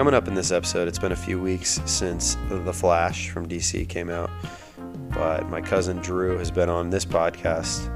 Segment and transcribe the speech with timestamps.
[0.00, 3.86] Coming up in this episode, it's been a few weeks since The Flash from DC
[3.86, 4.30] came out,
[5.10, 7.86] but my cousin Drew has been on this podcast,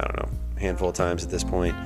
[0.00, 1.76] I don't know, a handful of times at this point,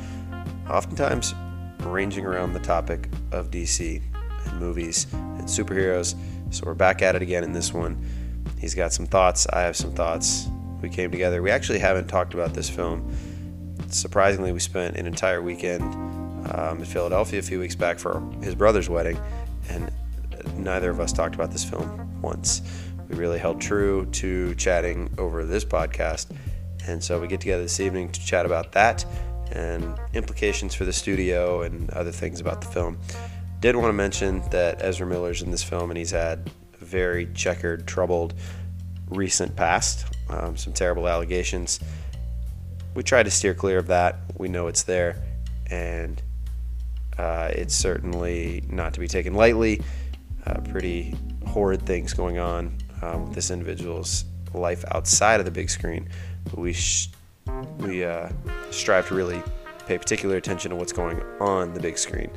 [0.70, 1.34] oftentimes
[1.80, 4.00] ranging around the topic of DC
[4.46, 6.14] and movies and superheroes.
[6.48, 8.03] So we're back at it again in this one.
[8.58, 10.48] He's got some thoughts, I have some thoughts.
[10.80, 11.43] We came together.
[11.43, 13.14] We actually haven't talked about this film.
[13.90, 15.82] Surprisingly, we spent an entire weekend
[16.55, 19.18] um, in Philadelphia a few weeks back for his brother's wedding,
[19.68, 19.91] and
[20.57, 22.63] neither of us talked about this film once.
[23.09, 26.36] We really held true to chatting over this podcast,
[26.86, 29.05] and so we get together this evening to chat about that
[29.53, 32.98] and implications for the studio and other things about the film.
[33.61, 36.50] Did want to mention that Ezra Miller's in this film, and he's had
[36.81, 38.34] a very checkered, troubled
[39.08, 41.81] recent past, um, some terrible allegations.
[42.94, 44.19] We try to steer clear of that.
[44.36, 45.22] We know it's there,
[45.70, 46.20] and
[47.19, 49.80] uh, it's certainly not to be taken lightly.
[50.46, 51.14] Uh, pretty
[51.46, 56.08] horrid things going on um, with this individual's life outside of the big screen.
[56.44, 57.10] But we sh-
[57.78, 58.28] we uh,
[58.70, 59.42] strive to really
[59.86, 62.30] pay particular attention to what's going on the big screen.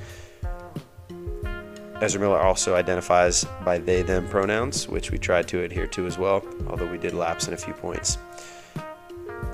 [2.01, 6.17] Ezra Miller also identifies by they them pronouns, which we tried to adhere to as
[6.17, 8.17] well, although we did lapse in a few points.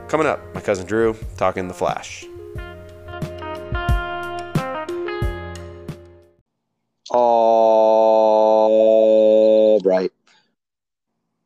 [0.07, 2.25] Coming up, my cousin Drew talking The Flash.
[7.11, 8.69] All
[9.81, 10.11] right.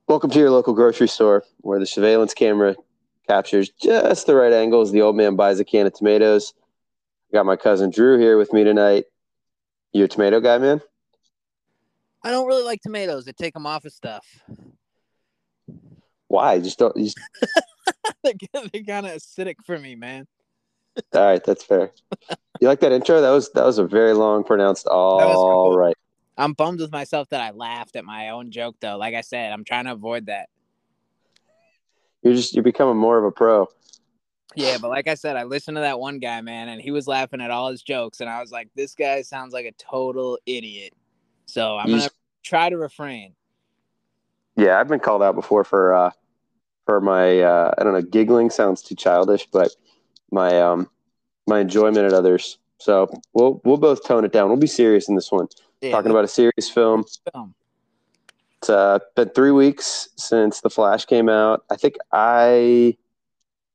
[0.08, 2.76] Welcome to your local grocery store where the surveillance camera
[3.28, 4.94] captures just the right angles.
[4.94, 6.54] the old man buys a can of tomatoes.
[7.32, 9.04] I got my cousin Drew here with me tonight.
[9.92, 10.82] You a tomato guy, man?
[12.23, 13.26] I don't really like tomatoes.
[13.26, 14.26] They take them off of stuff.
[16.28, 16.60] Why?
[16.60, 16.96] Just don't.
[16.96, 17.18] You just...
[18.23, 18.34] they're
[18.88, 20.26] kind of acidic for me, man.
[21.14, 21.92] All right, that's fair.
[22.59, 23.22] You like that intro?
[23.22, 24.88] That was that was a very long, pronounced.
[24.88, 25.95] All right.
[26.38, 28.98] I'm bummed with myself that I laughed at my own joke, though.
[28.98, 30.50] Like I said, I'm trying to avoid that.
[32.23, 33.67] You're just you're becoming more of a pro.
[34.55, 37.08] Yeah, but like I said, I listened to that one guy, man, and he was
[37.08, 40.39] laughing at all his jokes, and I was like, this guy sounds like a total
[40.45, 40.94] idiot.
[41.45, 42.10] So I'm gonna
[42.44, 43.36] try to refrain.
[44.56, 46.11] Yeah, I've been called out before for uh
[46.86, 49.76] for my uh I don't know, giggling sounds too childish, but
[50.32, 50.90] my um
[51.48, 52.58] my enjoyment at others.
[52.78, 54.50] So we'll we'll both tone it down.
[54.50, 55.48] We'll be serious in this one.
[55.82, 57.06] Yeah, Talking about a serious film.
[57.34, 57.54] film.
[58.62, 61.64] It's uh, been three weeks since The Flash came out.
[61.72, 62.98] I think I,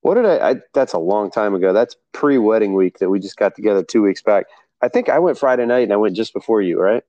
[0.03, 1.72] what did I, I that's a long time ago.
[1.72, 4.44] That's pre wedding week that we just got together two weeks back.
[4.82, 7.03] I think I went Friday night and I went just before you, right?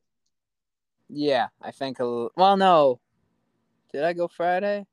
[1.09, 1.99] Yeah, I think.
[1.99, 3.01] A, well, no.
[3.91, 4.85] Did I go Friday?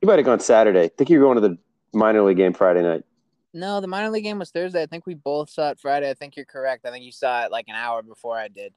[0.00, 0.84] You might have gone Saturday.
[0.84, 1.58] I think you were going to the
[1.92, 3.02] minor league game Friday night.
[3.56, 4.82] No, the minor league game was Thursday.
[4.82, 6.10] I think we both saw it Friday.
[6.10, 6.84] I think you're correct.
[6.84, 8.74] I think you saw it like an hour before I did.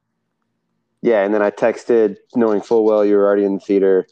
[1.01, 4.07] Yeah, and then I texted knowing full well you were already in the theater,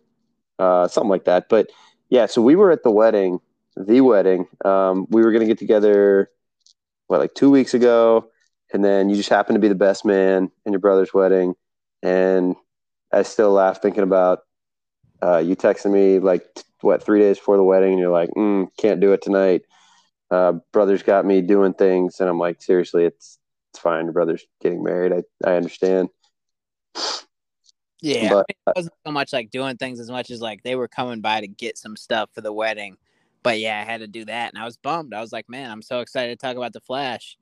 [0.58, 1.50] uh, something like that.
[1.50, 1.70] But
[2.10, 3.40] yeah, so we were at the wedding,
[3.78, 4.48] the wedding.
[4.64, 6.32] Um, we were going to get together,
[7.08, 8.32] what, like two weeks ago.
[8.74, 11.54] And then you just happened to be the best man in your brother's wedding.
[12.02, 12.56] And
[13.14, 14.40] I still laugh thinking about
[15.22, 16.44] uh, you texting me like,
[16.82, 17.92] what, three days before the wedding.
[17.92, 19.62] And you're like, mm, can't do it tonight.
[20.36, 22.20] Uh, brother's got me doing things.
[22.20, 23.40] And I'm like, seriously, it's,
[23.72, 24.06] it's fine.
[24.06, 25.14] Your brother's getting married.
[25.14, 26.10] I, I understand.
[28.02, 30.90] Yeah, but, it wasn't so much like doing things as much as like they were
[30.90, 32.98] coming by to get some stuff for the wedding.
[33.44, 35.14] But yeah, I had to do that, and I was bummed.
[35.14, 37.38] I was like, man, I'm so excited to talk about the Flash.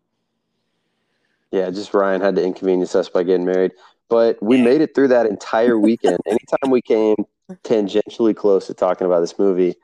[1.51, 3.71] Yeah, just Ryan had to inconvenience us by getting married,
[4.09, 4.63] but we yeah.
[4.63, 6.19] made it through that entire weekend.
[6.27, 7.15] Anytime we came
[7.63, 9.75] tangentially close to talking about this movie,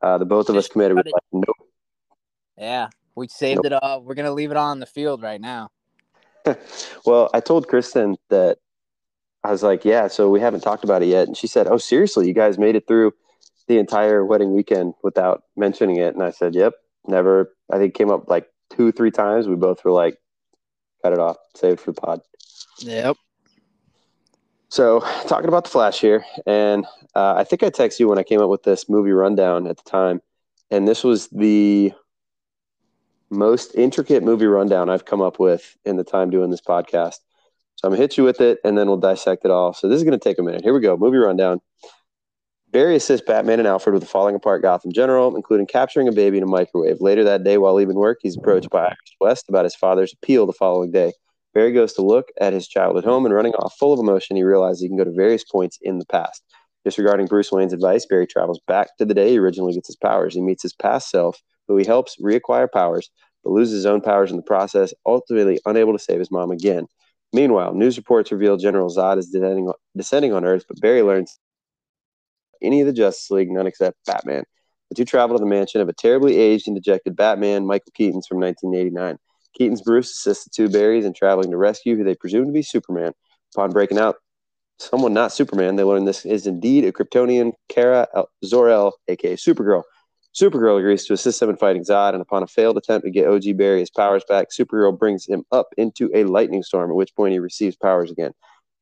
[0.00, 0.96] uh, the both of us committed.
[0.96, 1.63] Like, nope.
[2.58, 3.66] Yeah, we saved nope.
[3.66, 4.02] it all.
[4.02, 5.70] We're gonna leave it on the field right now.
[7.06, 8.58] well, I told Kristen that
[9.42, 11.26] I was like, yeah, so we haven't talked about it yet.
[11.26, 13.12] And she said, oh, seriously, you guys made it through
[13.68, 16.14] the entire wedding weekend without mentioning it.
[16.14, 16.74] And I said, yep,
[17.06, 17.54] never.
[17.70, 19.46] I think came up like two, three times.
[19.46, 20.18] We both were like,
[21.02, 22.20] cut it off, save it for the pod.
[22.78, 23.16] Yep.
[24.68, 26.84] So talking about the Flash here, and
[27.14, 29.76] uh, I think I texted you when I came up with this movie rundown at
[29.76, 30.20] the time,
[30.70, 31.92] and this was the
[33.34, 37.18] most intricate movie rundown I've come up with in the time doing this podcast.
[37.76, 39.74] So I'm gonna hit you with it, and then we'll dissect it all.
[39.74, 40.62] So this is gonna take a minute.
[40.62, 40.96] Here we go.
[40.96, 41.60] Movie rundown.
[42.70, 46.38] Barry assists Batman and Alfred with the falling apart Gotham General, including capturing a baby
[46.38, 47.00] in a microwave.
[47.00, 50.52] Later that day, while leaving work, he's approached by West about his father's appeal the
[50.52, 51.12] following day.
[51.54, 54.42] Barry goes to look at his childhood home and running off full of emotion, he
[54.42, 56.42] realizes he can go to various points in the past.
[56.84, 60.34] Disregarding Bruce Wayne's advice, Barry travels back to the day he originally gets his powers.
[60.34, 63.08] He meets his past self, who he helps reacquire powers,
[63.44, 66.86] but loses his own powers in the process, ultimately unable to save his mom again.
[67.32, 71.38] Meanwhile, news reports reveal General Zod is descending, descending on Earth, but Barry learns
[72.62, 74.44] any of the Justice League, none except Batman.
[74.88, 78.26] The two travel to the mansion of a terribly aged and dejected Batman, Michael Keaton's
[78.26, 79.18] from 1989.
[79.56, 82.62] Keaton's Bruce assists the two Barrys in traveling to rescue who they presume to be
[82.62, 83.12] Superman.
[83.54, 84.16] Upon breaking out,
[84.78, 88.06] someone not Superman, they learn this is indeed a Kryptonian, Kara
[88.44, 89.82] Zor-El, aka Supergirl.
[90.34, 93.28] Supergirl agrees to assist them in fighting Zod, and upon a failed attempt to get
[93.28, 97.14] OG Barry his powers back, Supergirl brings him up into a lightning storm, at which
[97.14, 98.32] point he receives powers again.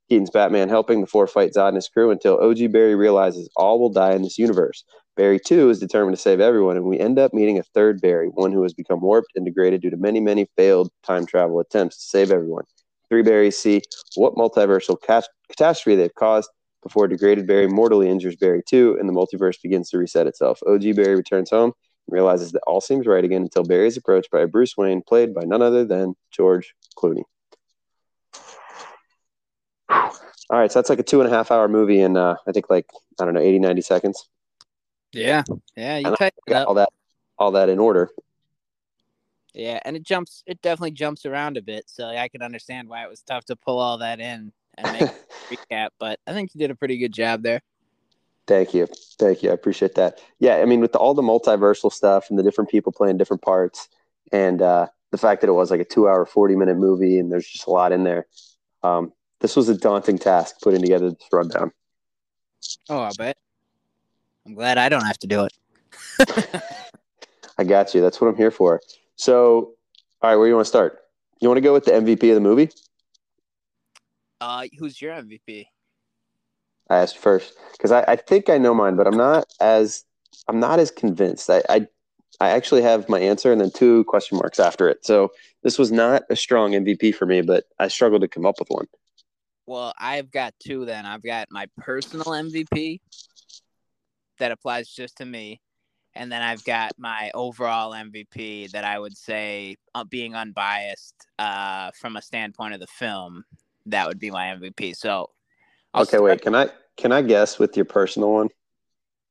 [0.09, 3.79] Keaton's Batman helping the four fight Zod and his crew until OG Barry realizes all
[3.79, 4.83] will die in this universe.
[5.15, 8.29] Barry, too, is determined to save everyone, and we end up meeting a third Barry,
[8.29, 11.99] one who has become warped and degraded due to many, many failed time travel attempts
[11.99, 12.65] to save everyone.
[13.11, 13.83] Three Barrys see
[14.15, 14.97] what multiversal
[15.51, 16.49] catastrophe they've caused
[16.83, 20.61] before degraded Barry mortally injures Barry 2, and the multiverse begins to reset itself.
[20.67, 21.73] OG Barry returns home
[22.07, 25.35] and realizes that all seems right again until Barry is approached by Bruce Wayne, played
[25.35, 27.23] by none other than George Clooney.
[29.89, 32.53] All right, so that's like a two and a half hour movie in, uh, I
[32.53, 32.87] think, like,
[33.21, 34.29] I don't know, 80, 90 seconds.
[35.13, 35.45] Yeah,
[35.77, 36.17] yeah, you
[36.49, 36.89] got all that,
[37.39, 38.11] all that in order.
[39.55, 40.43] Yeah, and it jumps.
[40.47, 43.57] It definitely jumps around a bit, so I can understand why it was tough to
[43.57, 45.11] pull all that in and make
[45.71, 45.89] recap.
[45.99, 47.61] But I think you did a pretty good job there.
[48.47, 48.89] Thank you,
[49.19, 49.51] thank you.
[49.51, 50.21] I appreciate that.
[50.41, 53.43] Yeah, I mean, with the, all the multiversal stuff and the different people playing different
[53.43, 53.89] parts,
[54.33, 57.67] and uh, the fact that it was like a two-hour, forty-minute movie, and there's just
[57.67, 58.27] a lot in there.
[58.83, 61.73] Um, this was a daunting task putting together this rundown.
[62.89, 63.37] Oh, I bet.
[64.47, 66.63] I'm glad I don't have to do it.
[67.59, 68.01] I got you.
[68.01, 68.81] That's what I'm here for.
[69.17, 69.75] So,
[70.21, 70.99] all right, where do you want to start?
[71.41, 72.71] You want to go with the MVP of the movie?
[74.43, 75.67] Uh, who's your MVP?
[76.91, 80.05] I asked first because I, I think I know mine, but I'm not as
[80.49, 81.49] I'm not as convinced.
[81.49, 81.87] I, I
[82.41, 85.05] I actually have my answer and then two question marks after it.
[85.05, 85.31] So
[85.63, 88.69] this was not a strong MVP for me, but I struggled to come up with
[88.69, 88.87] one.
[89.67, 91.07] Well, I've got two then.
[91.07, 92.99] I've got my personal MVP,
[94.39, 95.61] that applies just to me.
[96.15, 101.91] And then I've got my overall MVP that I would say, uh, being unbiased uh,
[101.99, 103.45] from a standpoint of the film,
[103.87, 104.97] that would be my MVP.
[104.97, 105.31] So,
[105.95, 108.49] I'll okay, start- wait, can I can I guess with your personal one?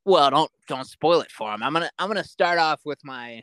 [0.05, 1.61] Well, don't don't spoil it for him.
[1.63, 3.41] I'm gonna I'm gonna start off with my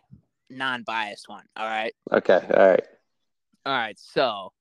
[0.51, 1.45] non-biased one.
[1.57, 1.95] All right.
[2.13, 2.41] Okay.
[2.55, 2.85] All right.
[3.67, 3.99] All right.
[3.99, 4.53] So,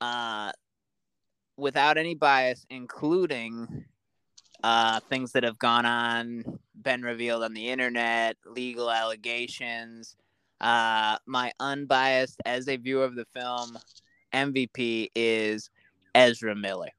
[0.00, 0.52] uh,
[1.56, 3.84] without any bias, including
[4.62, 6.44] uh, things that have gone on,
[6.80, 10.16] been revealed on the internet, legal allegations.
[10.60, 13.78] Uh, my unbiased, as a viewer of the film,
[14.32, 15.70] MVP is
[16.14, 16.90] Ezra Miller.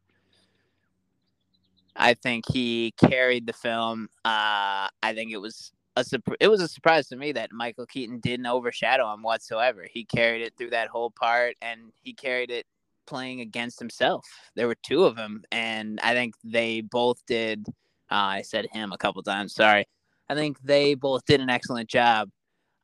[1.95, 4.07] I think he carried the film.
[4.24, 6.06] Uh, I think it was a
[6.39, 9.86] it was a surprise to me that Michael Keaton didn't overshadow him whatsoever.
[9.89, 12.66] He carried it through that whole part, and he carried it
[13.06, 14.25] playing against himself.
[14.56, 17.68] There were two of them, and I think they both did.
[18.10, 19.54] Uh, I said him a couple times.
[19.54, 19.86] Sorry.
[20.30, 22.30] I think they both did an excellent job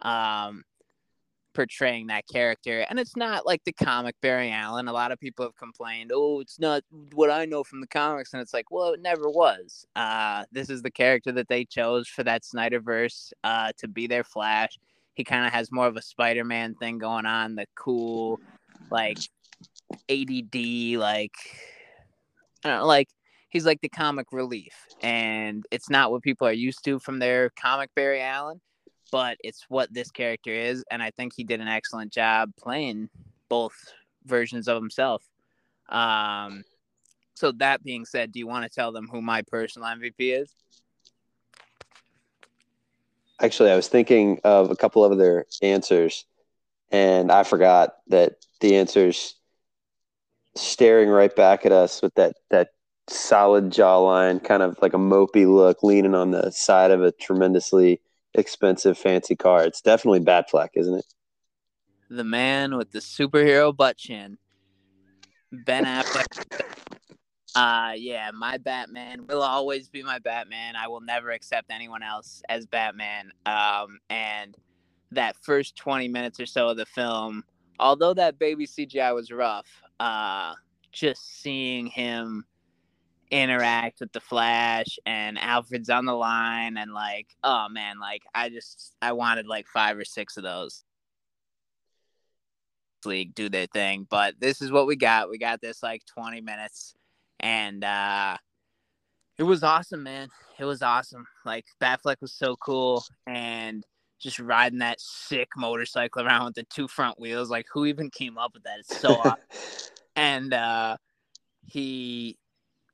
[0.01, 0.63] um,
[1.57, 2.86] portraying that character.
[2.88, 4.88] And it's not like the comic Barry Allen.
[4.88, 6.83] A lot of people have complained, oh, it's not
[7.13, 8.31] what I know from the comics.
[8.31, 9.83] And it's like, well, it never was.
[9.95, 14.24] Uh, this is the character that they chose for that Snyderverse uh, to be their
[14.24, 14.77] Flash.
[15.15, 18.39] He kind of has more of a Spider Man thing going on, the cool,
[18.91, 19.17] like
[20.12, 21.34] ADD, like
[22.63, 23.10] I don't know, like
[23.50, 27.50] he's like the comic relief, and it's not what people are used to from their
[27.60, 28.62] comic Barry Allen,
[29.11, 33.09] but it's what this character is, and I think he did an excellent job playing
[33.49, 33.75] both
[34.25, 35.23] versions of himself.
[35.89, 36.63] Um,
[37.35, 40.51] so that being said, do you want to tell them who my personal MVP is?
[43.39, 46.25] Actually, I was thinking of a couple of other answers,
[46.91, 49.35] and I forgot that the answers
[50.55, 52.69] staring right back at us with that that
[53.07, 58.01] solid jawline, kind of like a mopey look, leaning on the side of a tremendously
[58.34, 59.65] expensive fancy car.
[59.65, 61.05] It's definitely Batfleck, isn't it?
[62.10, 64.38] The man with the superhero butt chin,
[65.51, 66.62] Ben Affleck.
[67.55, 70.75] uh yeah, my Batman will always be my Batman.
[70.75, 73.31] I will never accept anyone else as Batman.
[73.46, 74.55] Um, and
[75.12, 77.43] that first twenty minutes or so of the film,
[77.79, 79.67] although that baby CGI was rough,
[80.00, 80.53] uh,
[80.91, 82.46] just seeing him
[83.31, 88.50] interact with the Flash and Alfred's on the line and like, oh man, like I
[88.50, 90.84] just I wanted like five or six of those.
[93.05, 95.29] League do their thing, but this is what we got.
[95.29, 96.93] We got this like 20 minutes
[97.39, 98.36] and uh
[99.38, 100.29] it was awesome, man.
[100.60, 101.25] It was awesome.
[101.46, 103.86] Like Batfleck was so cool and
[104.19, 107.50] just riding that sick motorcycle around with the two front wheels.
[107.50, 108.79] Like, who even came up with that?
[108.79, 109.38] It's so awesome.
[110.15, 110.98] and uh,
[111.65, 112.38] he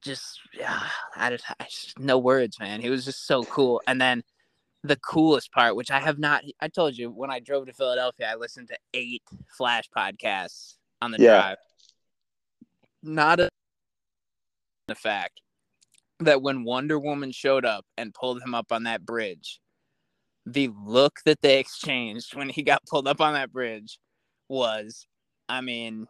[0.03, 0.81] just, yeah,
[1.15, 2.81] I just, I just, no words, man.
[2.81, 3.81] He was just so cool.
[3.87, 4.23] And then
[4.83, 8.29] the coolest part, which I have not, I told you when I drove to Philadelphia,
[8.31, 9.23] I listened to eight
[9.57, 11.41] Flash podcasts on the yeah.
[11.41, 11.57] drive.
[13.01, 13.49] Not a
[14.87, 15.41] the fact
[16.19, 19.59] that when Wonder Woman showed up and pulled him up on that bridge,
[20.45, 23.97] the look that they exchanged when he got pulled up on that bridge
[24.49, 25.07] was,
[25.47, 26.07] I mean,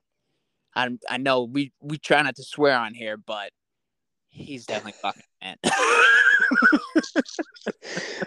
[0.75, 3.51] I I know we we try not to swear on here, but
[4.33, 5.57] he's definitely fucking man.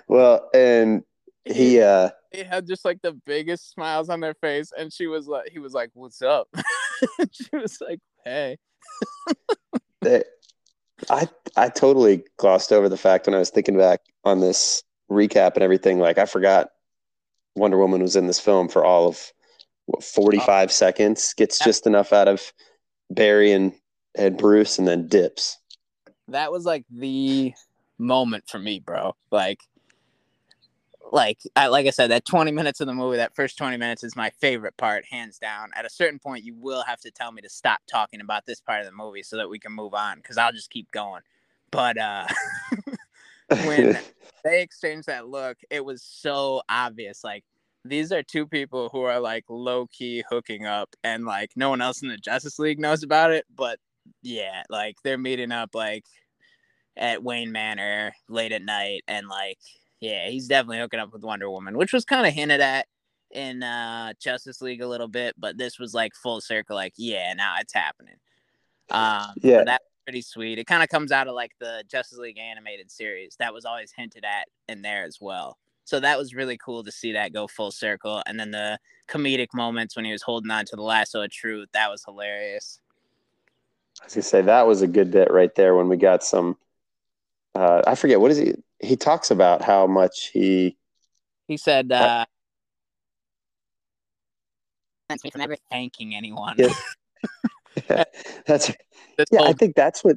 [0.09, 1.03] well, and
[1.45, 5.27] he uh he had just like the biggest smiles on their face, and she was
[5.27, 6.49] like, he was like, "What's up?"
[7.31, 8.59] she was like, "Hey."
[11.11, 15.55] I I totally glossed over the fact when I was thinking back on this recap
[15.55, 15.99] and everything.
[15.99, 16.71] Like I forgot
[17.55, 19.33] Wonder Woman was in this film for all of
[19.87, 20.73] what, 45 oh.
[20.73, 22.53] seconds, gets just enough out of
[23.11, 23.73] Barry and,
[24.17, 25.59] and Bruce, and then dips.
[26.29, 27.55] That was like the
[27.99, 29.15] moment for me, bro.
[29.31, 29.61] Like,
[31.13, 34.03] like I like I said, that 20 minutes of the movie, that first 20 minutes
[34.03, 35.71] is my favorite part, hands down.
[35.75, 38.61] At a certain point, you will have to tell me to stop talking about this
[38.61, 41.23] part of the movie so that we can move on, because I'll just keep going.
[41.71, 42.27] But uh
[43.49, 43.99] when
[44.45, 47.23] they exchanged that look, it was so obvious.
[47.23, 47.45] Like
[47.85, 51.81] these are two people who are like low key hooking up, and like no one
[51.81, 53.45] else in the Justice League knows about it.
[53.55, 53.79] But
[54.23, 56.05] yeah, like they're meeting up like
[56.97, 59.59] at Wayne Manor late at night, and like
[60.01, 62.87] yeah, he's definitely hooking up with Wonder Woman, which was kind of hinted at
[63.31, 66.77] in uh Justice League a little bit, but this was like full circle.
[66.77, 68.17] Like yeah, now it's happening.
[68.91, 70.59] Um, yeah, that pretty sweet.
[70.59, 73.93] It kind of comes out of like the Justice League animated series that was always
[73.97, 75.59] hinted at in there as well.
[75.85, 78.23] So that was really cool to see that go full circle.
[78.27, 81.69] And then the comedic moments when he was holding on to the lasso of truth,
[81.75, 82.81] that was hilarious.
[84.01, 86.57] I was gonna say that was a good bit right there when we got some.
[87.55, 88.55] Uh, I forget what is he.
[88.81, 90.77] He talks about how much he.
[91.49, 91.91] He said.
[91.91, 92.25] Uh,
[95.09, 96.57] uh me from ever thanking anyone.
[96.59, 96.75] Yeah.
[98.47, 98.73] that's
[99.31, 99.43] yeah.
[99.43, 100.17] I think that's what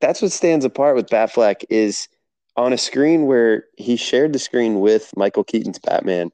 [0.00, 2.08] that's what stands apart with Batfleck is
[2.56, 6.30] on a screen where he shared the screen with Michael Keaton's Batman.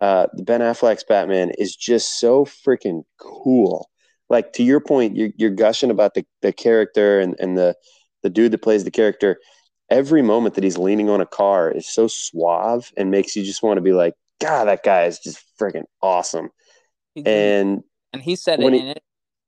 [0.00, 3.90] Uh, the ben Affleck's Batman is just so freaking cool.
[4.30, 7.74] Like to your point, you're, you're gushing about the, the character and, and the
[8.22, 9.38] the dude that plays the character.
[9.90, 13.62] Every moment that he's leaning on a car is so suave and makes you just
[13.62, 16.50] want to be like, God, that guy is just freaking awesome.
[17.24, 17.82] And
[18.12, 19.02] and he said it he, in it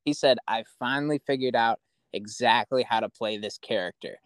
[0.05, 1.79] he said, I finally figured out
[2.13, 4.17] exactly how to play this character.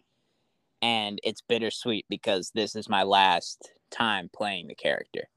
[0.81, 5.27] And it's bittersweet because this is my last time playing the character.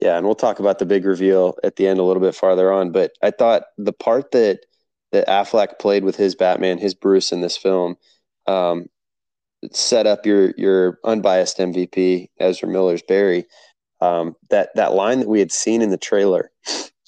[0.00, 2.72] Yeah, and we'll talk about the big reveal at the end a little bit farther
[2.72, 2.92] on.
[2.92, 4.60] But I thought the part that
[5.10, 7.96] that Affleck played with his Batman, his Bruce in this film,
[8.46, 8.86] um,
[9.72, 13.46] set up your your unbiased MVP, Ezra Miller's Barry.
[14.00, 16.52] Um, that that line that we had seen in the trailer,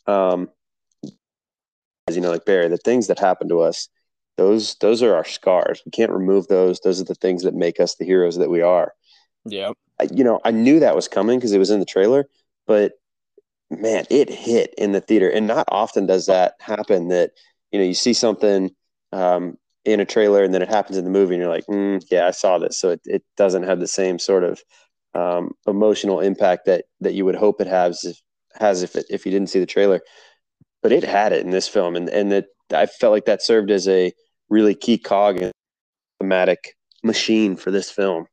[0.07, 0.49] um,
[2.09, 3.89] as you know, like Barry, the things that happen to us,
[4.37, 5.83] those those are our scars.
[5.87, 6.81] We can't remove those.
[6.81, 8.95] Those are the things that make us the heroes that we are.
[9.45, 9.73] Yeah.
[10.11, 12.27] You know, I knew that was coming because it was in the trailer,
[12.71, 12.93] but
[13.71, 15.29] man, it hit in the theater.
[15.29, 17.33] And not often does that happen that,
[17.73, 18.71] you know, you see something
[19.13, 22.01] um, in a trailer and then it happens in the movie and you're like, mm,
[22.11, 22.79] yeah, I saw this.
[22.79, 24.63] So it, it doesn't have the same sort of
[25.15, 28.21] um, emotional impact that, that you would hope it has if,
[28.55, 30.01] has if, it, if you didn't see the trailer
[30.83, 33.71] but it had it in this film, and and that I felt like that served
[33.71, 34.13] as a
[34.49, 35.53] really key cog in
[36.21, 38.27] thematic machine for this film.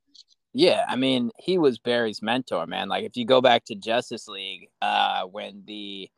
[0.53, 2.89] Yeah, I mean, he was Barry's mentor, man.
[2.89, 6.09] Like if you go back to Justice League, uh, when the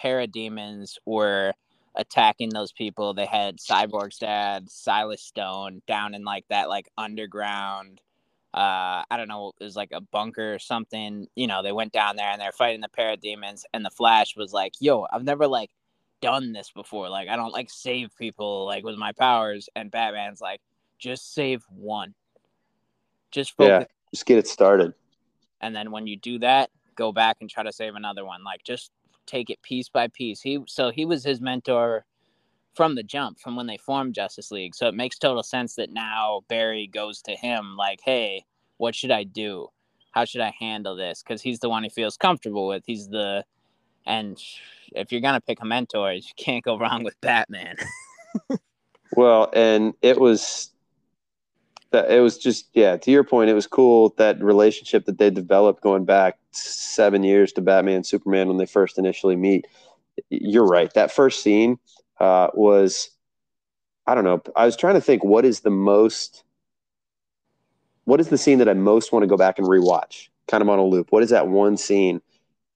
[0.00, 1.52] parademons were
[1.94, 8.00] attacking those people, they had Cyborg's dad, Silas Stone, down in like that like underground
[8.54, 11.26] uh i don't know it was like a bunker or something.
[11.36, 14.52] You know they went down there and they're fighting the parademons and the flash was
[14.52, 15.70] like yo i've never like
[16.20, 17.08] done this before.
[17.08, 19.68] Like i don't like save people like with my powers.
[19.76, 20.60] And batman's like
[20.98, 22.14] just save one
[23.32, 23.80] just focus.
[23.80, 24.94] yeah just get it started
[25.60, 28.62] and then when you do that go back and try to save another one like
[28.62, 28.90] just
[29.26, 32.04] take it piece by piece he so he was his mentor
[32.74, 34.74] from the jump, from when they formed Justice League.
[34.74, 38.44] So it makes total sense that now Barry goes to him like, "Hey,
[38.78, 39.68] what should I do?
[40.12, 42.84] How should I handle this?" Because he's the one he feels comfortable with.
[42.86, 43.44] He's the
[44.06, 44.38] and
[44.94, 47.76] if you're gonna pick a mentor, you can't go wrong with Batman.
[49.16, 50.71] well, and it was
[51.92, 52.96] that it was just yeah.
[52.96, 57.52] To your point, it was cool that relationship that they developed going back seven years
[57.52, 59.66] to Batman Superman when they first initially meet.
[60.30, 60.92] You're right.
[60.94, 61.78] That first scene
[62.20, 63.10] uh, was
[64.06, 64.42] I don't know.
[64.56, 66.44] I was trying to think what is the most
[68.04, 70.28] what is the scene that I most want to go back and rewatch?
[70.48, 71.12] Kind of on a loop.
[71.12, 72.20] What is that one scene?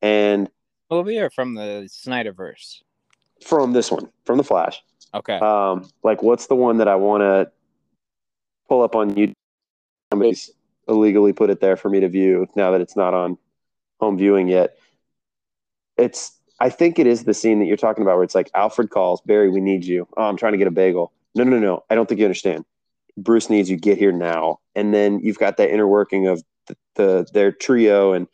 [0.03, 0.49] And
[0.91, 2.83] movie or from the Snyderverse?
[3.45, 4.83] From this one, from the Flash.
[5.15, 5.39] Okay.
[5.39, 7.51] Um, like what's the one that I want to
[8.69, 9.33] pull up on YouTube?
[10.13, 10.51] Somebody's
[10.89, 13.39] illegally put it there for me to view now that it's not on
[14.01, 14.77] home viewing yet.
[15.97, 18.91] It's I think it is the scene that you're talking about where it's like Alfred
[18.91, 20.09] calls, Barry, we need you.
[20.17, 21.13] Oh, I'm trying to get a bagel.
[21.35, 21.85] No, no, no.
[21.91, 22.65] I don't think you understand.
[23.19, 23.77] Bruce needs you.
[23.77, 24.61] Get here now.
[24.75, 28.27] And then you've got that inner working of the, the their trio and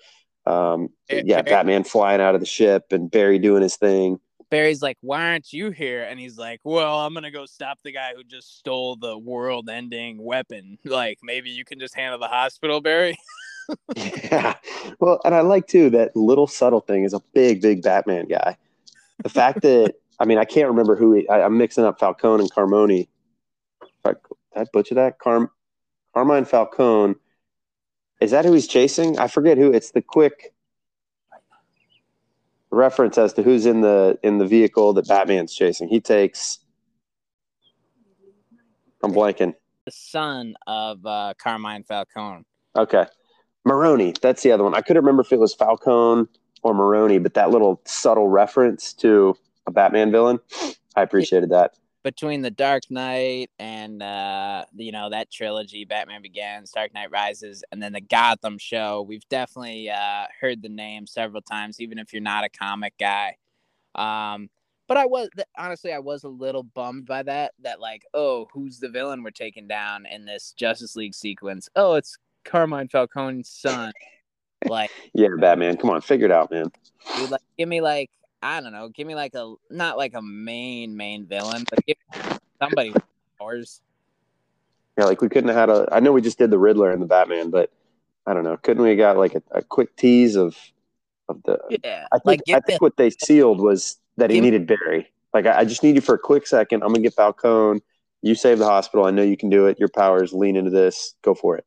[0.45, 4.19] um, yeah, Batman flying out of the ship and Barry doing his thing.
[4.53, 7.91] Barry's like, "Why aren't you here?" And he's like, "Well, I'm gonna go stop the
[7.91, 10.77] guy who just stole the world-ending weapon.
[10.85, 13.17] Like, maybe you can just handle the hospital, Barry."
[13.97, 14.55] yeah,
[15.01, 18.59] well, and I like too that little subtle thing is a big, big Batman guy.
[19.23, 22.43] The fact that I mean, I can't remember who he, I, am mixing up Falcone
[22.43, 23.09] and Carmoni.
[24.05, 24.17] Did
[24.55, 25.19] I butcher that?
[25.19, 25.51] Carm,
[26.13, 27.15] Carmine Falcone.
[28.21, 29.19] Is that who he's chasing?
[29.19, 29.73] I forget who.
[29.73, 30.52] It's the quick
[32.73, 35.89] reference as to who's in the in the vehicle that Batman's chasing.
[35.89, 36.59] He takes.
[39.05, 39.55] I'm blanking.
[39.85, 42.45] The son of uh, Carmine Falcone.
[42.77, 43.07] Okay,
[43.65, 44.15] Maroni.
[44.21, 44.75] That's the other one.
[44.75, 46.29] I couldn't remember if it was Falcone
[46.63, 49.37] or Maroni, but that little subtle reference to
[49.67, 50.39] a Batman villain,
[50.97, 51.75] I appreciated that.
[52.05, 57.63] Between the Dark Knight and uh, you know that trilogy, Batman Begins, Dark Knight Rises,
[57.71, 62.13] and then the Gotham show, we've definitely uh, heard the name several times, even if
[62.13, 63.37] you're not a comic guy.
[63.95, 64.51] Um,
[64.89, 67.53] but I was honestly, I was a little bummed by that.
[67.63, 71.69] That like, oh, who's the villain we're taking down in this Justice League sequence?
[71.77, 73.93] Oh, it's Carmine Falcone's son.
[74.67, 76.71] like, yeah, Batman, come on, figure it out, man.
[77.17, 78.11] Dude, like, give me like
[78.43, 81.97] I don't know, give me like a not like a main main villain, but give
[82.61, 82.93] somebody
[83.39, 83.81] powers.
[84.99, 85.89] Yeah, like we couldn't have had a.
[85.93, 87.71] I know we just did the Riddler and the Batman, but
[88.27, 88.57] I don't know.
[88.57, 90.57] Couldn't we got like a, a quick tease of
[91.29, 91.59] of the?
[91.85, 95.11] Yeah, I think like I think the, what they sealed was that he needed Barry.
[95.33, 96.83] Like I, I, just need you for a quick second.
[96.83, 97.81] I'm gonna get Falcone.
[98.21, 99.07] You save the hospital.
[99.07, 99.79] I know you can do it.
[99.79, 101.15] Your powers lean into this.
[101.23, 101.65] Go for it.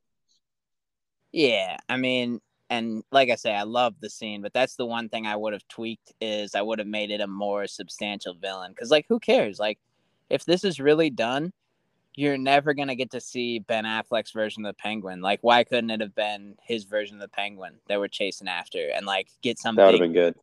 [1.32, 5.10] Yeah, I mean, and like I say, I love the scene, but that's the one
[5.10, 8.72] thing I would have tweaked is I would have made it a more substantial villain.
[8.72, 9.60] Because like, who cares?
[9.60, 9.80] Like,
[10.30, 11.54] if this is really done,
[12.16, 15.22] you're never gonna get to see Ben Affleck's version of the Penguin.
[15.22, 18.90] Like, why couldn't it have been his version of the Penguin that we're chasing after,
[18.96, 19.84] and like get something?
[19.84, 20.36] that would have been good.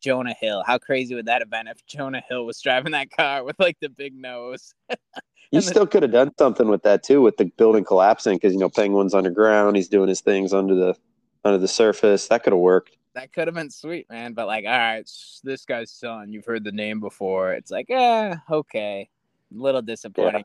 [0.00, 0.64] Jonah Hill.
[0.66, 3.78] How crazy would that have been if Jonah Hill was driving that car with like
[3.80, 4.74] the big nose?
[5.50, 8.58] you still could have done something with that too, with the building collapsing because you
[8.58, 9.76] know Penguin's underground.
[9.76, 10.96] He's doing his things under the
[11.44, 12.28] under the surface.
[12.28, 12.96] That could have worked.
[13.14, 14.34] That could have been sweet, man.
[14.34, 15.10] But like, all right,
[15.42, 16.32] this guy's son.
[16.32, 17.52] You've heard the name before.
[17.52, 19.08] It's like, eh, okay,
[19.52, 20.44] a little disappointing.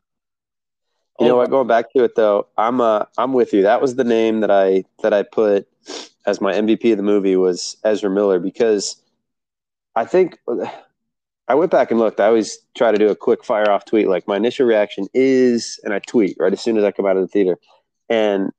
[1.18, 1.48] You know what?
[1.48, 3.62] Going back to it though, I'm uh I'm with you.
[3.62, 5.66] That was the name that I that I put
[6.26, 9.00] as my MVP of the movie was Ezra Miller because
[9.94, 10.38] I think
[11.48, 12.20] I went back and looked.
[12.20, 14.08] I always try to do a quick fire off tweet.
[14.08, 17.16] Like my initial reaction is, and I tweet right as soon as I come out
[17.16, 17.56] of the theater.
[18.08, 18.50] And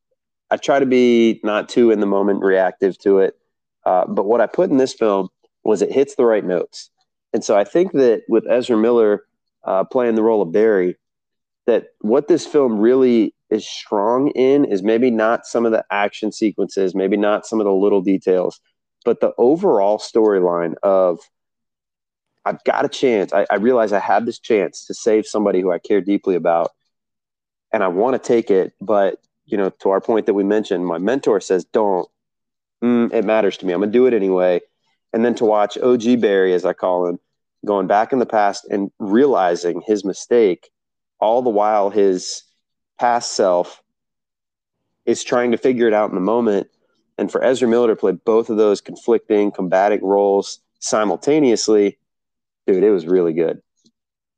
[0.50, 3.38] I try to be not too in the moment reactive to it.
[3.86, 5.30] Uh, but what I put in this film
[5.64, 6.90] was it hits the right notes.
[7.34, 9.26] And so I think that with Ezra Miller
[9.64, 10.96] uh, playing the role of Barry,
[11.66, 16.32] that what this film really is strong in is maybe not some of the action
[16.32, 18.60] sequences, maybe not some of the little details,
[19.06, 21.20] but the overall storyline of
[22.46, 23.34] I've got a chance.
[23.34, 26.72] I, I realize I have this chance to save somebody who I care deeply about,
[27.74, 30.86] and I want to take it, but you know, to our point that we mentioned,
[30.86, 32.08] my mentor says, don't.
[32.84, 33.74] Mm, it matters to me.
[33.74, 34.62] I'm going to do it anyway.
[35.14, 37.20] And then to watch OG Barry, as I call him,
[37.66, 40.70] going back in the past and realizing his mistake,
[41.20, 42.44] all the while his
[43.00, 43.82] past self
[45.06, 46.68] is trying to figure it out in the moment.
[47.18, 51.98] And for Ezra Miller to play both of those conflicting, combating roles simultaneously,
[52.68, 53.62] dude, it was really good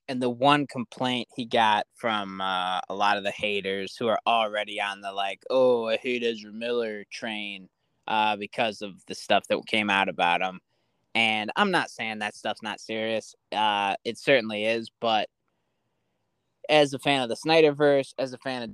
[0.10, 4.20] and the one complaint he got from uh, a lot of the haters who are
[4.26, 7.70] already on the like, oh, I hate Ezra Miller train
[8.08, 10.60] uh, because of the stuff that came out about him.
[11.14, 13.36] And I'm not saying that stuff's not serious.
[13.52, 15.30] Uh, it certainly is, but
[16.68, 18.70] as a fan of the Snyderverse, as a fan of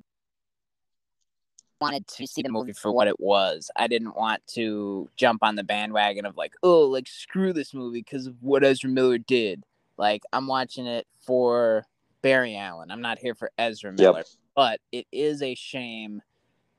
[1.82, 3.70] wanted to see the movie for what it was.
[3.76, 8.00] I didn't want to jump on the bandwagon of like, oh, like screw this movie
[8.00, 9.64] because of what Ezra Miller did.
[9.98, 11.86] Like I'm watching it for
[12.22, 12.92] Barry Allen.
[12.92, 14.18] I'm not here for Ezra Miller.
[14.20, 14.28] Yep.
[14.56, 16.22] but it is a shame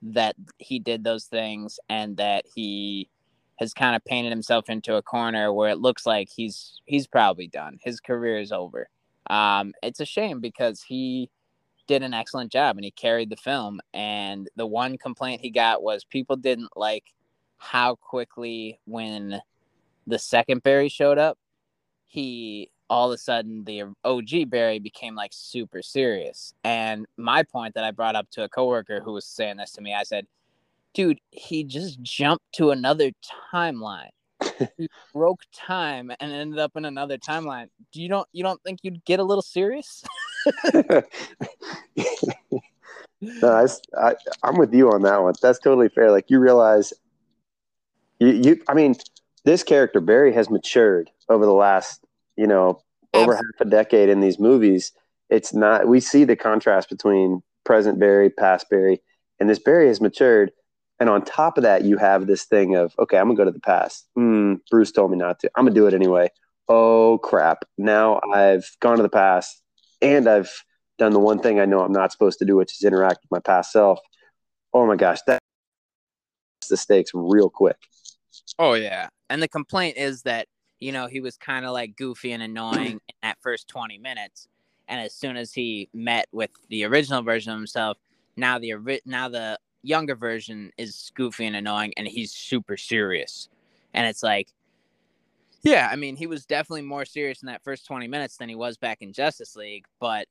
[0.02, 3.08] that he did those things and that he
[3.58, 7.48] has kind of painted himself into a corner where it looks like he's he's probably
[7.48, 7.78] done.
[7.82, 8.88] His career is over.
[9.28, 11.30] Um, it's a shame because he
[11.86, 13.80] did an excellent job and he carried the film.
[13.94, 17.04] And the one complaint he got was people didn't like
[17.58, 19.40] how quickly when
[20.06, 21.38] the second Barry showed up,
[22.06, 26.54] he all of a sudden the OG Barry became like super serious.
[26.64, 29.82] And my point that I brought up to a coworker who was saying this to
[29.82, 30.26] me, I said,
[30.94, 33.10] dude, he just jumped to another
[33.52, 34.10] timeline.
[34.78, 37.68] he broke time and ended up in another timeline.
[37.92, 40.04] Do you don't you don't think you'd get a little serious?
[43.20, 43.66] no, I,
[43.98, 45.34] I, I'm with you on that one.
[45.40, 46.10] That's totally fair.
[46.10, 46.92] Like you realize,
[48.18, 48.96] you, you, I mean,
[49.44, 52.05] this character Barry has matured over the last,
[52.36, 52.80] you know,
[53.14, 53.46] over Absolutely.
[53.58, 54.92] half a decade in these movies.
[55.30, 55.88] It's not.
[55.88, 59.02] We see the contrast between present Barry, past Barry,
[59.40, 60.52] and this Barry has matured.
[60.98, 63.50] And on top of that, you have this thing of, okay, I'm gonna go to
[63.50, 64.08] the past.
[64.16, 65.50] Mm, Bruce told me not to.
[65.54, 66.30] I'm gonna do it anyway.
[66.68, 67.64] Oh crap!
[67.76, 69.62] Now I've gone to the past
[70.00, 70.50] and I've
[70.98, 73.30] done the one thing I know I'm not supposed to do, which is interact with
[73.30, 74.00] my past self.
[74.72, 75.40] Oh my gosh, that's
[76.68, 77.76] the stakes real quick.
[78.58, 80.46] Oh yeah, and the complaint is that
[80.80, 84.48] you know he was kind of like goofy and annoying in that first 20 minutes,
[84.88, 87.98] and as soon as he met with the original version of himself,
[88.36, 93.48] now the now the younger version is goofy and annoying, and he's super serious,
[93.94, 94.52] and it's like
[95.66, 98.54] yeah, I mean, he was definitely more serious in that first 20 minutes than he
[98.54, 99.84] was back in Justice League.
[99.98, 100.28] But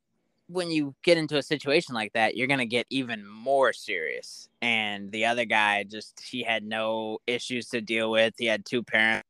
[0.48, 4.48] when you get into a situation like that, you're going to get even more serious.
[4.62, 8.36] And the other guy just, he had no issues to deal with.
[8.38, 9.28] He had two parents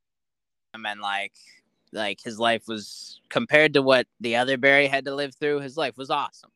[0.84, 1.32] and like,
[1.92, 5.76] like his life was compared to what the other Barry had to live through, his
[5.76, 6.50] life was awesome.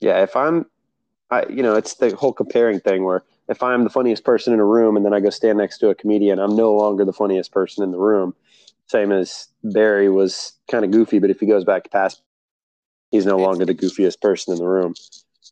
[0.00, 0.22] Yeah.
[0.22, 0.66] If I'm,
[1.30, 4.60] I, you know, it's the whole comparing thing where if I'm the funniest person in
[4.60, 7.12] a room and then I go stand next to a comedian, I'm no longer the
[7.12, 8.34] funniest person in the room.
[8.86, 12.22] Same as Barry was kind of goofy, but if he goes back to past,
[13.10, 14.94] he's no longer the goofiest person in the room.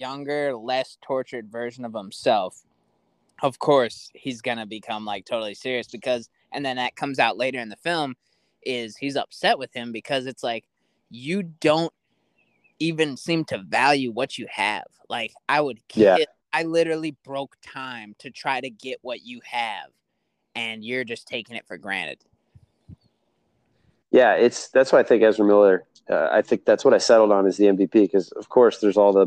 [0.00, 2.62] Younger, less tortured version of himself.
[3.42, 7.58] Of course, he's gonna become like totally serious because, and then that comes out later
[7.58, 8.16] in the film,
[8.62, 10.64] is he's upset with him because it's like
[11.10, 11.92] you don't
[12.78, 14.86] even seem to value what you have.
[15.08, 16.16] Like I would yeah
[16.52, 19.90] I literally broke time to try to get what you have,
[20.54, 22.18] and you're just taking it for granted.
[24.10, 25.84] Yeah, it's that's why I think Ezra Miller.
[26.08, 28.96] Uh, I think that's what I settled on is the MVP because, of course, there's
[28.96, 29.26] all the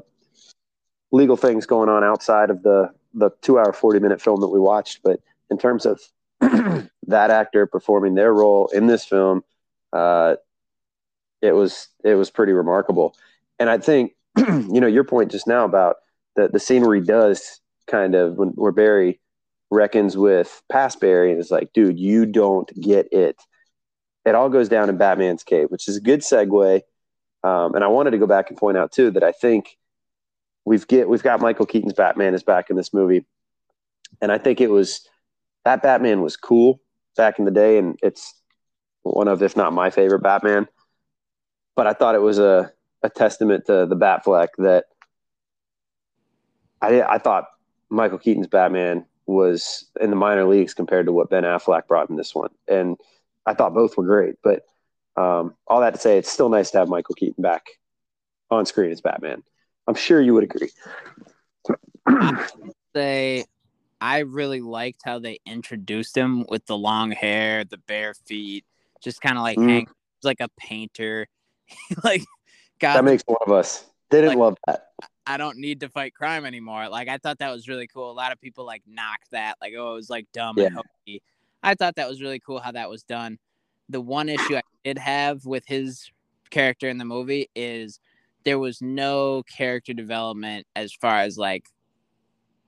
[1.12, 4.60] legal things going on outside of the the two hour forty minute film that we
[4.60, 5.02] watched.
[5.04, 5.20] But
[5.52, 6.02] in terms of
[7.08, 9.43] that actor performing their role in this film,
[9.93, 10.36] uh,
[11.41, 13.15] it was it was pretty remarkable.
[13.60, 15.97] And I think you know your point just now about
[16.36, 19.19] the the scenery does kind of when where Barry
[19.69, 23.38] reckons with past Barry and is like, dude, you don't get it.
[24.25, 26.82] It all goes down in Batman's cave, which is a good segue.
[27.43, 29.77] Um, and I wanted to go back and point out too that I think
[30.65, 33.25] we've get we've got Michael Keaton's Batman is back in this movie,
[34.21, 35.08] and I think it was
[35.65, 36.80] that Batman was cool
[37.15, 38.34] back in the day, and it's
[39.04, 40.67] one of if not my favorite Batman.
[41.76, 42.71] But I thought it was a
[43.04, 44.86] a testament to the Batfleck that
[46.82, 47.45] I I thought
[47.89, 52.15] Michael Keaton's Batman was in the minor leagues compared to what Ben Affleck brought in
[52.15, 52.97] this one, and
[53.45, 54.36] I thought both were great.
[54.43, 54.63] But
[55.17, 57.65] um, all that to say, it's still nice to have Michael Keaton back
[58.50, 59.43] on screen as Batman.
[59.88, 60.69] I'm sure you would agree.
[62.95, 63.45] say
[64.02, 68.66] I really liked how they introduced him with the long hair, the bare feet,
[69.02, 69.70] just kind of like mm.
[69.70, 69.90] Hank,
[70.24, 71.28] like a painter.
[72.04, 72.26] like,
[72.80, 73.86] God, that makes one of us.
[74.10, 74.88] Didn't like, love that.
[75.28, 76.90] I don't need to fight crime anymore.
[76.90, 78.12] Like I thought that was really cool.
[78.12, 80.66] A lot of people like knocked that, like oh it was like dumb yeah.
[80.66, 81.22] and hokey.
[81.64, 83.38] I thought that was really cool how that was done.
[83.88, 86.10] The one issue I did have with his
[86.50, 88.00] character in the movie is
[88.44, 91.66] there was no character development as far as like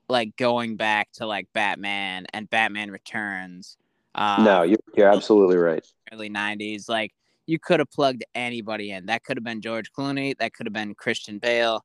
[0.09, 3.77] like going back to like Batman and Batman Returns.
[4.15, 5.85] Um, no, you're, you're absolutely right.
[6.11, 7.13] Early '90s, like
[7.45, 9.07] you could have plugged anybody in.
[9.07, 10.37] That could have been George Clooney.
[10.37, 11.83] That could have been Christian Bale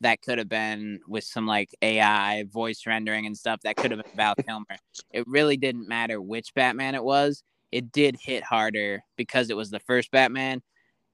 [0.00, 3.60] that could have been with some like AI voice rendering and stuff.
[3.62, 4.76] That could have been Val Kilmer.
[5.12, 7.42] It really didn't matter which Batman it was.
[7.70, 10.62] It did hit harder because it was the first Batman.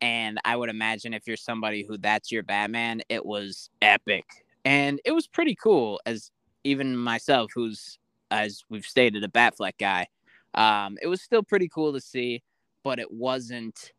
[0.01, 4.25] And I would imagine if you're somebody who that's your Batman, it was epic.
[4.65, 6.31] And it was pretty cool as
[6.67, 7.99] even myself, who's,
[8.31, 10.07] as we've stated, a Batfleck guy.
[10.55, 12.43] Um, it was still pretty cool to see,
[12.83, 13.93] but it wasn't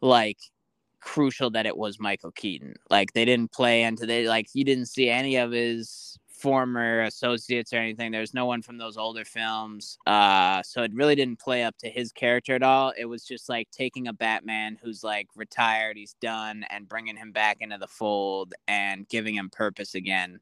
[0.00, 0.38] like
[1.00, 2.74] crucial that it was Michael Keaton.
[2.90, 7.72] Like they didn't play into they like you didn't see any of his former associates
[7.72, 8.10] or anything.
[8.12, 9.98] There's no one from those older films.
[10.06, 12.92] Uh so it really didn't play up to his character at all.
[12.96, 17.32] It was just like taking a Batman who's like retired, he's done and bringing him
[17.32, 20.40] back into the fold and giving him purpose again.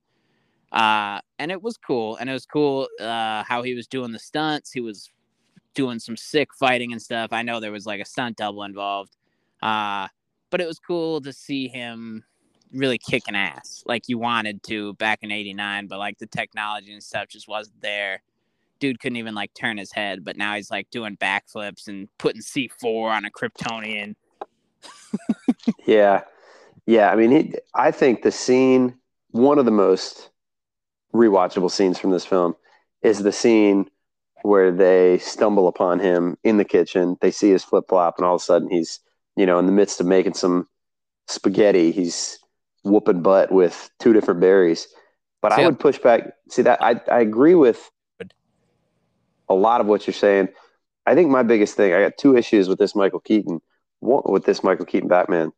[0.73, 4.19] Uh and it was cool and it was cool uh how he was doing the
[4.19, 4.71] stunts.
[4.71, 5.11] He was
[5.75, 7.33] doing some sick fighting and stuff.
[7.33, 9.17] I know there was like a stunt double involved.
[9.63, 10.09] Uh
[10.51, 12.25] but it was cool to see him
[12.73, 17.03] really kicking ass like you wanted to back in 89 but like the technology and
[17.03, 18.23] stuff just wasn't there
[18.79, 22.43] dude couldn't even like turn his head but now he's like doing backflips and putting
[22.43, 24.15] c4 on a kryptonian
[25.87, 26.23] yeah
[26.87, 28.95] yeah i mean he, i think the scene
[29.31, 30.31] one of the most
[31.15, 32.55] rewatchable scenes from this film
[33.03, 33.89] is the scene
[34.43, 38.41] where they stumble upon him in the kitchen they see his flip-flop and all of
[38.41, 39.01] a sudden he's
[39.39, 40.67] you know, in the midst of making some
[41.29, 42.41] spaghetti, he's
[42.83, 44.89] whooping butt with two different Barrys.
[45.41, 46.33] But I would push back.
[46.51, 47.89] See that I I agree with
[49.49, 50.49] a lot of what you're saying.
[51.07, 53.61] I think my biggest thing, I got two issues with this Michael Keaton,
[54.01, 55.53] one, with this Michael Keaton Batman.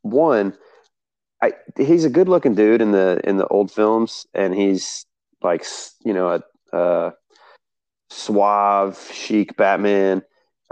[0.00, 0.56] One,
[1.42, 5.04] I he's a good looking dude in the in the old films, and he's
[5.42, 5.64] like
[6.04, 6.28] you know
[6.72, 7.12] a, a
[8.10, 10.22] suave, chic Batman,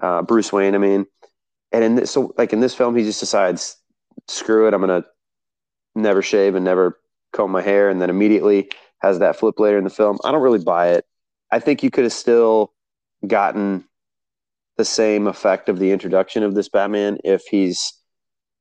[0.02, 0.74] uh, Bruce Wayne.
[0.74, 1.06] I mean,
[1.72, 3.76] and in this, so like in this film, he just decides,
[4.28, 5.04] screw it, I'm gonna
[5.94, 6.98] never shave and never
[7.32, 10.18] comb my hair, and then immediately has that flip later in the film.
[10.24, 11.04] I don't really buy it.
[11.50, 12.72] I think you could have still
[13.26, 13.84] gotten
[14.76, 17.92] the same effect of the introduction of this Batman if he's,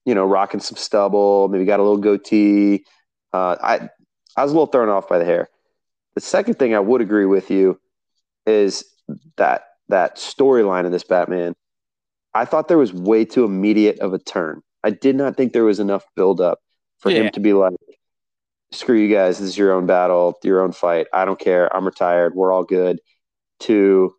[0.06, 2.86] you know, rocking some stubble, maybe got a little goatee.
[3.32, 3.90] Uh, I
[4.36, 5.50] I was a little thrown off by the hair.
[6.16, 7.80] The second thing I would agree with you
[8.46, 8.84] is
[9.38, 11.54] that that storyline of this Batman
[12.34, 14.62] I thought there was way too immediate of a turn.
[14.84, 16.60] I did not think there was enough build up
[17.00, 17.24] for yeah.
[17.24, 17.76] him to be like,
[18.72, 21.08] screw you guys, this is your own battle, your own fight.
[21.14, 21.74] I don't care.
[21.76, 22.34] I'm retired.
[22.36, 23.00] We're all good.
[23.62, 24.14] To,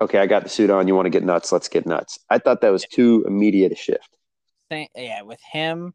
[0.00, 0.86] okay, I got the suit on.
[0.86, 1.50] You want to get nuts?
[1.50, 2.18] Let's get nuts.
[2.28, 4.16] I thought that was too immediate a shift.
[4.70, 5.94] Yeah, with him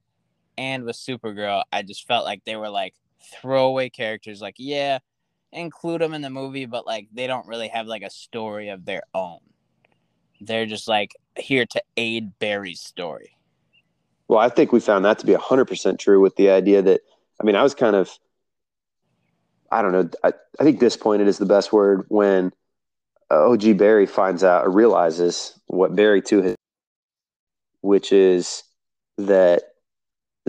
[0.57, 2.93] and with Supergirl, I just felt like they were like
[3.41, 4.41] throwaway characters.
[4.41, 4.99] Like, yeah,
[5.51, 8.85] include them in the movie, but like they don't really have like a story of
[8.85, 9.39] their own.
[10.41, 13.37] They're just like here to aid Barry's story.
[14.27, 17.01] Well, I think we found that to be 100% true with the idea that,
[17.39, 18.09] I mean, I was kind of,
[19.71, 22.51] I don't know, I, I think disappointed is the best word when
[23.29, 26.55] uh, OG Barry finds out or realizes what Barry too has,
[27.85, 28.63] which is
[29.17, 29.63] that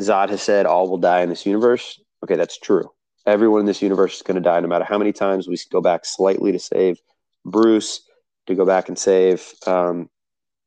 [0.01, 2.01] Zod has said all will die in this universe.
[2.25, 2.90] Okay, that's true.
[3.27, 5.81] Everyone in this universe is going to die no matter how many times we go
[5.81, 7.01] back slightly to save
[7.44, 8.01] Bruce,
[8.46, 10.09] to go back and save um,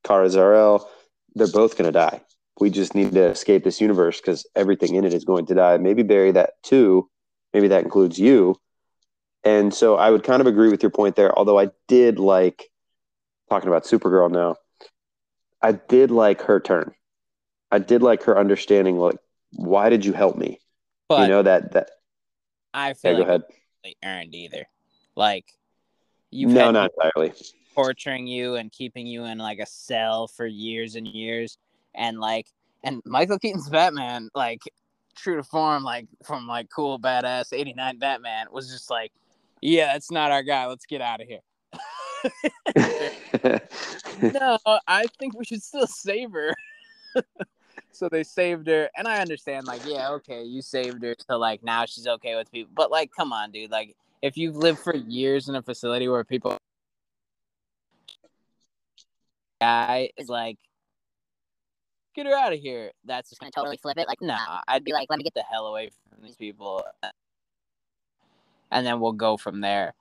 [0.03, 0.89] Kara Zor-El,
[1.35, 2.21] they're both going to die.
[2.59, 5.77] We just need to escape this universe because everything in it is going to die.
[5.77, 7.09] Maybe bury that too.
[7.53, 8.57] Maybe that includes you.
[9.43, 11.37] And so I would kind of agree with your point there.
[11.37, 12.69] Although I did like
[13.49, 14.57] talking about Supergirl now.
[15.61, 16.93] I did like her turn.
[17.71, 18.97] I did like her understanding.
[18.97, 19.17] Like,
[19.51, 20.59] why did you help me?
[21.07, 21.91] But you know that that.
[22.73, 23.43] I feel yeah, like go ahead.
[23.83, 24.67] They earned either.
[25.15, 25.45] Like
[26.31, 26.47] you.
[26.47, 27.33] No, not entirely
[27.75, 31.57] torturing you and keeping you in like a cell for years and years
[31.95, 32.47] and like
[32.83, 34.61] and Michael Keaton's Batman like
[35.15, 39.11] true to form like from like cool badass 89 Batman was just like
[39.61, 41.39] yeah that's not our guy let's get out of here
[44.33, 46.53] no I think we should still save her
[47.91, 51.63] so they saved her and I understand like yeah okay you saved her so like
[51.63, 54.95] now she's okay with people but like come on dude like if you've lived for
[54.95, 56.57] years in a facility where people
[59.59, 60.57] guy is like,
[62.15, 62.91] get her out of here.
[63.05, 64.07] That's just gonna totally flip it.
[64.07, 66.83] Like, nah, I'd be like, let me get the hell away from these people,
[68.71, 69.93] and then we'll go from there.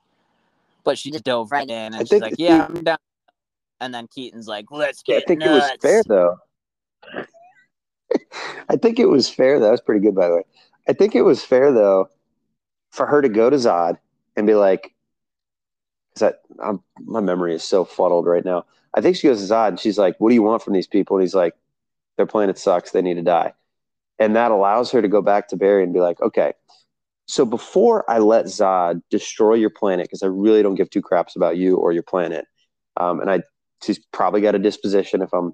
[0.88, 2.96] But she just dove right in, and I she's like, "Yeah, I'm down."
[3.78, 5.50] And then Keaton's like, "Let's get." I think nuts.
[5.50, 6.36] it was fair though.
[8.70, 9.60] I think it was fair.
[9.60, 10.44] That was pretty good, by the way.
[10.88, 12.08] I think it was fair though
[12.90, 13.98] for her to go to Zod
[14.34, 14.94] and be like,
[16.14, 16.32] "Because
[17.04, 19.98] my memory is so fuddled right now." I think she goes to Zod and she's
[19.98, 21.16] like, What do you want from these people?
[21.16, 21.54] And he's like,
[22.16, 22.92] Their planet sucks.
[22.92, 23.52] They need to die.
[24.18, 26.54] And that allows her to go back to Barry and be like, Okay,
[27.28, 31.36] so before I let Zod destroy your planet, because I really don't give two craps
[31.36, 32.46] about you or your planet,
[32.96, 33.42] um, and I
[33.82, 35.52] she's probably got a disposition if I'm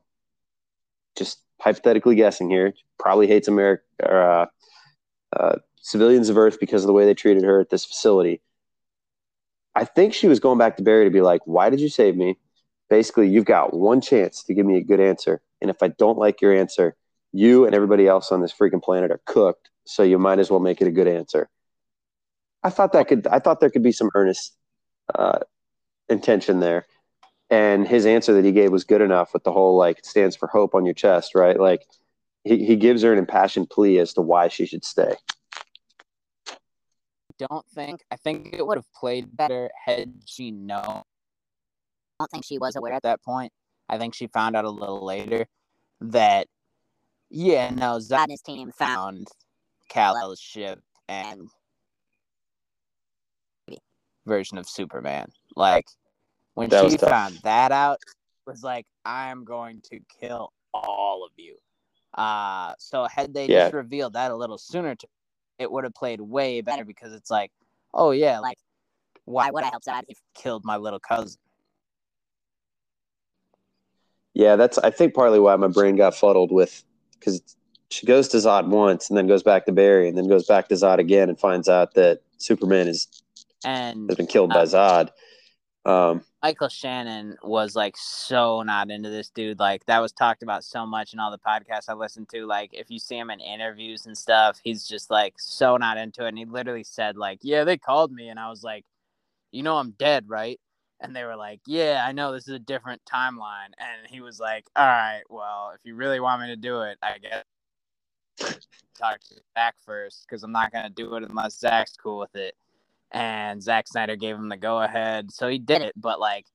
[1.16, 4.46] just hypothetically guessing here, probably hates America or uh,
[5.36, 8.40] uh, civilians of Earth because of the way they treated her at this facility.
[9.74, 12.16] I think she was going back to Barry to be like, "Why did you save
[12.16, 12.38] me?
[12.90, 16.18] basically you've got one chance to give me a good answer and if i don't
[16.18, 16.94] like your answer
[17.34, 20.60] you and everybody else on this freaking planet are cooked, so you might as well
[20.60, 21.50] make it a good answer.
[22.64, 23.26] I thought that could.
[23.26, 24.56] I thought there could be some earnest
[25.14, 25.40] uh,
[26.08, 26.86] intention there,
[27.50, 30.48] and his answer that he gave was good enough with the whole like stands for
[30.48, 31.60] hope on your chest, right?
[31.60, 31.86] Like
[32.42, 35.14] he, he gives her an impassioned plea as to why she should stay.
[37.38, 38.02] Don't think.
[38.10, 41.02] I think it would have played better had she known.
[42.18, 43.52] I don't think she was aware at that point.
[43.88, 45.46] I think she found out a little later
[46.00, 46.46] that,
[47.28, 49.28] yeah, no, Zod and his team found
[49.88, 51.48] Kal-El's ship and
[54.26, 55.28] version of Superman.
[55.56, 55.86] Like
[56.54, 57.98] when That she found that out,
[58.46, 61.56] was like I'm going to kill all of you.
[62.14, 63.64] Uh so had they Yeah.
[63.64, 65.06] just revealed that a little sooner, to,
[65.58, 67.50] it would have played way better because it's like,
[67.92, 68.58] oh yeah, like
[69.24, 70.02] why would I help Zod?
[70.06, 71.38] He killed my little cousin.
[74.34, 76.82] Yeah, that's I think partly why my brain got fuddled with
[77.18, 77.42] because
[77.90, 80.68] she goes to Zod once and then goes back to Barry and then goes back
[80.68, 83.22] to Zod again and finds out that Superman is
[83.64, 85.10] And has been killed by Zod.
[85.84, 89.58] Um, Michael Shannon was like so not into this dude.
[89.58, 92.46] Like that was talked about so much in all the podcasts I listened to.
[92.46, 96.24] Like if you see him in interviews and stuff, he's just like so not into
[96.24, 96.28] it.
[96.28, 98.84] And he literally said like, "Yeah, they called me," and I was like,
[99.52, 100.60] "You know, I'm dead, right?"
[101.00, 104.38] And they were like, "Yeah, I know this is a different timeline." And he was
[104.38, 107.44] like, "All right, well, if you really want me to do it, I guess
[108.98, 112.54] talk to Zack first because I'm not gonna do it unless Zack's cool with it."
[113.14, 115.32] And Zack Snyder gave him the go ahead.
[115.32, 116.46] So he did it, but like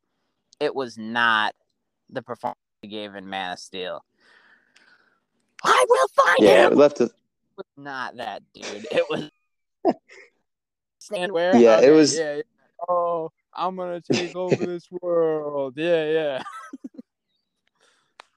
[0.59, 1.55] it was not
[2.09, 4.03] the performance he gave in Man of Steel.
[5.63, 6.73] I will find yeah, him.
[6.73, 7.05] it left it.
[7.05, 7.11] It
[7.57, 8.87] was not that dude.
[8.91, 9.29] It was
[10.99, 11.55] stand where?
[11.55, 12.41] Yeah, it was- Yeah, yeah.
[12.87, 15.73] Oh, I'm gonna take over this world.
[15.75, 16.43] Yeah, yeah.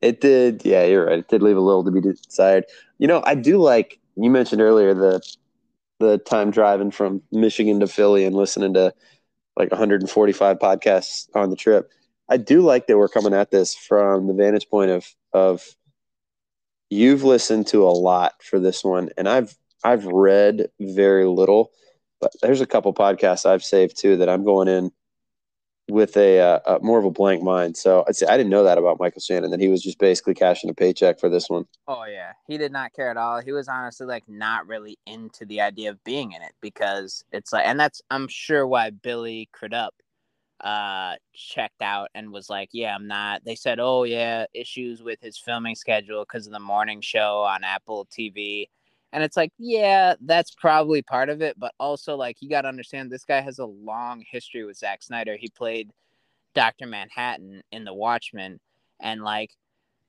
[0.00, 0.64] It did.
[0.64, 1.20] Yeah, you're right.
[1.20, 2.64] It did leave a little to be desired.
[2.98, 5.20] You know, I do like you mentioned earlier the
[6.02, 8.92] the time driving from Michigan to Philly and listening to
[9.56, 11.90] like 145 podcasts on the trip.
[12.28, 15.64] I do like that we're coming at this from the vantage point of of
[16.90, 21.72] you've listened to a lot for this one, and I've I've read very little,
[22.20, 24.92] but there's a couple podcasts I've saved too that I'm going in
[25.92, 27.76] with a, uh, a more of a blank mind.
[27.76, 30.34] So I'd say I didn't know that about Michael Shannon that he was just basically
[30.34, 31.66] cashing a paycheck for this one.
[31.86, 33.40] Oh yeah, he did not care at all.
[33.40, 37.52] He was honestly like not really into the idea of being in it because it's
[37.52, 39.94] like, and that's I'm sure why Billy Crudup
[40.60, 43.44] uh checked out and was like, yeah, I'm not.
[43.44, 47.64] They said, oh yeah, issues with his filming schedule because of the morning show on
[47.64, 48.68] Apple TV.
[49.12, 52.68] And it's like, yeah, that's probably part of it, but also like you got to
[52.68, 55.36] understand this guy has a long history with Zack Snyder.
[55.38, 55.90] He played
[56.54, 58.58] Doctor Manhattan in The Watchmen,
[59.00, 59.50] and like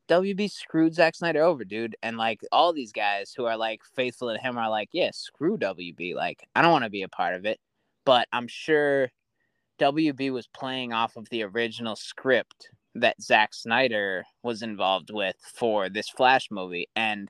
[0.09, 1.95] WB screwed Zack Snyder over, dude.
[2.03, 5.57] And like all these guys who are like faithful to him are like, yeah, screw
[5.57, 6.15] WB.
[6.15, 7.59] Like, I don't want to be a part of it.
[8.05, 9.09] But I'm sure
[9.79, 15.89] WB was playing off of the original script that Zack Snyder was involved with for
[15.89, 16.87] this Flash movie.
[16.95, 17.29] And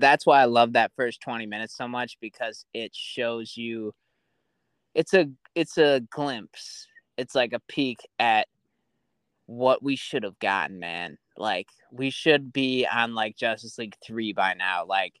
[0.00, 3.92] that's why I love that first 20 minutes so much because it shows you
[4.94, 6.86] it's a it's a glimpse.
[7.16, 8.48] It's like a peek at
[9.46, 11.18] what we should have gotten, man.
[11.36, 14.84] Like we should be on like Justice League 3 by now.
[14.86, 15.14] Like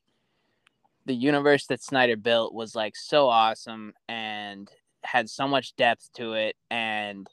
[1.06, 4.70] the universe that Snyder built was like so awesome and
[5.02, 7.28] had so much depth to it and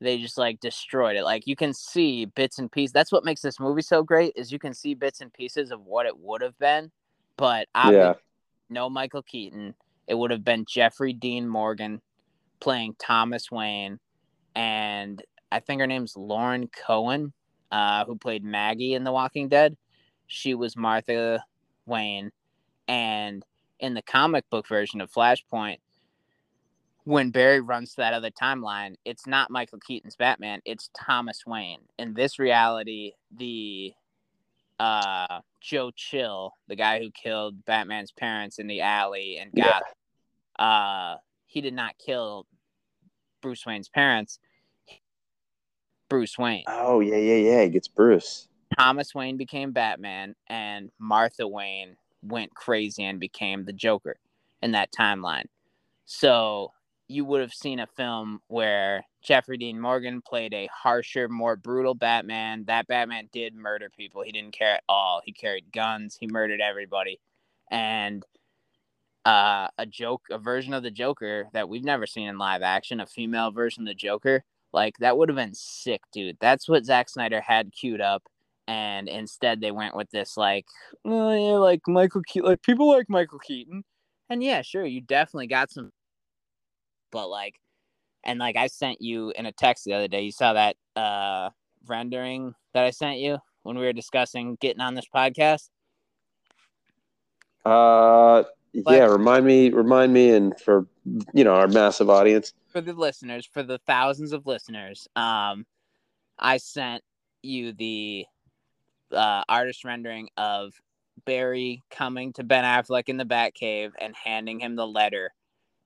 [0.00, 1.24] they just like destroyed it.
[1.24, 2.92] Like you can see bits and pieces.
[2.92, 5.80] That's what makes this movie so great is you can see bits and pieces of
[5.80, 6.90] what it would have been.
[7.36, 8.14] But Yeah.
[8.68, 9.74] no Michael Keaton.
[10.06, 12.00] It would have been Jeffrey Dean Morgan
[12.60, 13.98] playing Thomas Wayne,
[14.54, 17.32] and I think her name's Lauren Cohen,
[17.72, 19.76] uh, who played Maggie in The Walking Dead.
[20.26, 21.42] She was Martha
[21.86, 22.32] Wayne,
[22.86, 23.44] and
[23.80, 25.78] in the comic book version of Flashpoint,
[27.04, 31.80] when Barry runs to that other timeline, it's not Michael Keaton's Batman, it's Thomas Wayne.
[31.98, 33.92] In this reality, the
[34.80, 39.82] uh Joe Chill, the guy who killed Batman's parents in the alley and got
[40.58, 42.46] uh he did not kill
[43.40, 44.38] Bruce Wayne's parents.
[46.08, 46.64] Bruce Wayne.
[46.66, 47.62] Oh yeah, yeah, yeah.
[47.64, 48.48] He gets Bruce.
[48.78, 54.16] Thomas Wayne became Batman and Martha Wayne went crazy and became the Joker
[54.62, 55.44] in that timeline.
[56.06, 56.72] So
[57.08, 61.94] you would have seen a film where Jeffrey Dean Morgan played a harsher, more brutal
[61.94, 62.64] Batman.
[62.66, 64.22] That Batman did murder people.
[64.22, 65.20] He didn't care at all.
[65.24, 66.16] He carried guns.
[66.18, 67.20] He murdered everybody.
[67.70, 68.24] And
[69.24, 73.00] uh, a joke, a version of the Joker that we've never seen in live action,
[73.00, 76.36] a female version of the Joker, like that would have been sick, dude.
[76.40, 78.24] That's what Zack Snyder had queued up,
[78.68, 80.66] and instead they went with this like,
[81.04, 83.84] oh yeah, like Michael like people like Michael Keaton,
[84.28, 85.90] and yeah, sure, you definitely got some,
[87.14, 87.58] but like,
[88.24, 91.50] and like I sent you in a text the other day, you saw that uh
[91.86, 95.70] rendering that I sent you when we were discussing getting on this podcast.
[97.64, 100.86] Uh, yeah, remind me, remind me, and for
[101.32, 105.64] you know our massive audience, for the listeners, for the thousands of listeners, um,
[106.38, 107.02] I sent
[107.42, 108.26] you the
[109.12, 110.74] uh, artist rendering of
[111.24, 115.30] Barry coming to Ben Affleck in the Batcave and handing him the letter,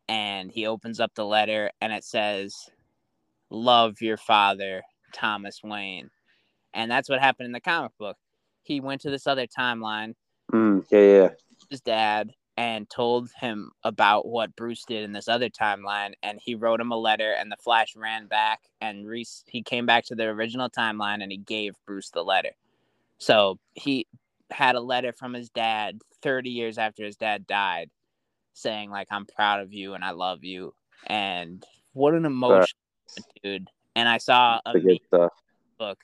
[0.09, 2.71] and he opens up the letter and it says,
[3.51, 4.83] "Love your father,
[5.13, 6.11] Thomas Wayne,"
[6.75, 8.17] and that's what happened in the comic book.
[8.63, 10.15] He went to this other timeline.
[10.53, 11.31] Mm, yeah, yeah.
[11.71, 16.15] His dad and told him about what Bruce did in this other timeline.
[16.25, 19.87] And he wrote him a letter, and the Flash ran back, and Reese he came
[19.87, 22.51] back to the original timeline, and he gave Bruce the letter.
[23.19, 24.09] So he
[24.51, 27.91] had a letter from his dad 30 years after his dad died,
[28.59, 30.75] saying like, "I'm proud of you and I love you."
[31.07, 32.77] And what an emotion,
[33.43, 33.69] dude!
[33.97, 34.75] And I saw a
[35.79, 35.99] book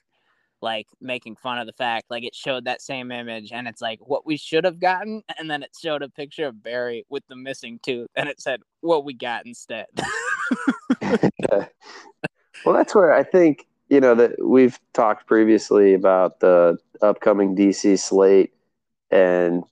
[0.64, 3.98] like making fun of the fact like it showed that same image and it's like
[4.00, 7.36] what we should have gotten and then it showed a picture of Barry with the
[7.36, 9.86] missing tooth and it said what we got instead.
[12.64, 17.98] well, that's where I think you know that we've talked previously about the upcoming DC
[17.98, 18.52] slate
[19.11, 19.64] and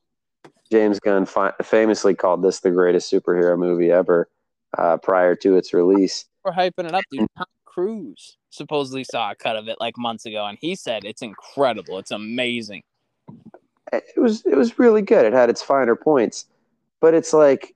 [0.73, 4.31] James Gunn fi- famously called this the greatest superhero movie ever
[4.79, 6.25] uh, prior to its release.
[6.45, 7.29] We're hyping it up, dude.
[7.37, 11.21] Tom Cruise supposedly saw a cut of it like months ago, and he said it's
[11.21, 11.99] incredible.
[11.99, 12.85] It's amazing.
[13.93, 15.27] It was it was really good.
[15.27, 16.47] It had its finer points,
[17.03, 17.75] but it's like,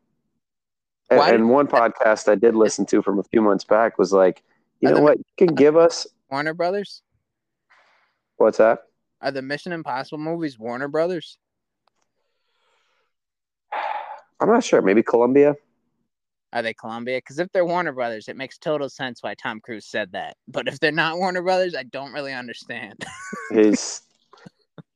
[1.11, 4.43] and, and one podcast I did listen to from a few months back was like,
[4.81, 7.03] you know what, you can give us Warner Brothers.
[8.39, 8.85] What's that?
[9.21, 11.37] Are the Mission Impossible movies Warner Brothers?
[14.41, 14.83] I'm not sure.
[14.83, 15.57] Maybe Columbia.
[16.53, 17.19] Are they Columbia?
[17.19, 20.37] Because if they're Warner Brothers, it makes total sense why Tom Cruise said that.
[20.49, 23.05] But if they're not Warner Brothers, I don't really understand.
[23.51, 24.03] He's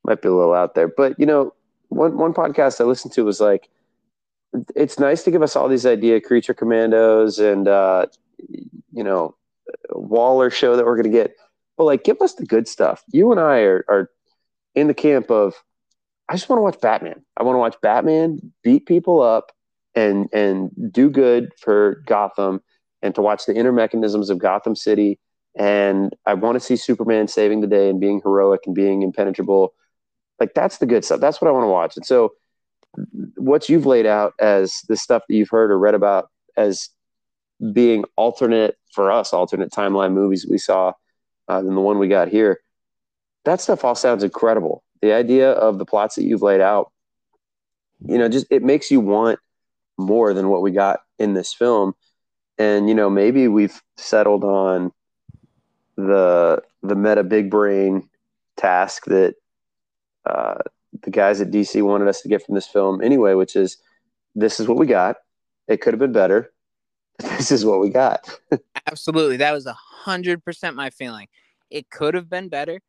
[0.05, 1.53] might be a little out there, but you know,
[1.88, 3.68] one one podcast I listened to was like,
[4.74, 8.07] it's nice to give us all these idea creature commandos and uh,
[8.93, 9.34] you know,
[9.91, 11.34] Waller show that we're gonna get,
[11.76, 13.05] but like, give us the good stuff.
[13.12, 14.11] You and I are are
[14.74, 15.55] in the camp of.
[16.30, 17.24] I just want to watch Batman.
[17.36, 19.50] I want to watch Batman beat people up
[19.96, 22.60] and and do good for Gotham
[23.02, 25.18] and to watch the inner mechanisms of Gotham City.
[25.58, 29.74] And I want to see Superman saving the day and being heroic and being impenetrable.
[30.38, 31.20] Like that's the good stuff.
[31.20, 31.96] That's what I want to watch.
[31.96, 32.34] And so,
[33.34, 36.90] what you've laid out as the stuff that you've heard or read about as
[37.72, 40.92] being alternate for us, alternate timeline movies we saw
[41.48, 42.60] uh, than the one we got here.
[43.44, 44.84] That stuff all sounds incredible.
[45.03, 46.92] The idea of the plots that you've laid out,
[48.07, 49.38] you know, just it makes you want
[49.98, 51.94] more than what we got in this film.
[52.59, 54.92] And you know, maybe we've settled on
[55.96, 58.09] the the meta big brain
[58.57, 59.34] task that
[60.26, 60.59] uh,
[61.03, 63.78] the guys at DC wanted us to get from this film anyway, which is
[64.34, 65.16] this is what we got.
[65.68, 66.53] It could have been better.
[67.36, 68.30] This is what we got.
[68.86, 71.28] Absolutely, that was a hundred percent my feeling.
[71.70, 72.80] It could have been better.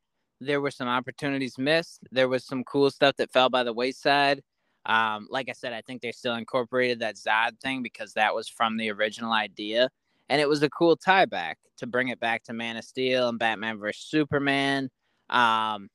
[0.42, 2.02] There were some opportunities missed.
[2.12, 4.42] There was some cool stuff that fell by the wayside.
[4.86, 8.50] Um, like I said, I think they still incorporated that Zod thing because that was
[8.50, 9.90] from the original idea.
[10.30, 13.30] And it was a cool tie back to bring it back to Man of Steel
[13.30, 14.04] and Batman vs.
[14.04, 14.90] Superman.
[15.30, 15.90] Um,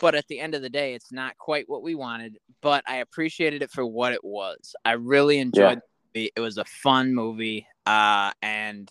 [0.00, 2.96] but at the end of the day, it's not quite what we wanted, but I
[2.96, 4.74] appreciated it for what it was.
[4.84, 5.80] I really enjoyed
[6.14, 6.22] yeah.
[6.22, 6.32] it.
[6.36, 7.66] It was a fun movie.
[7.86, 8.90] Uh, and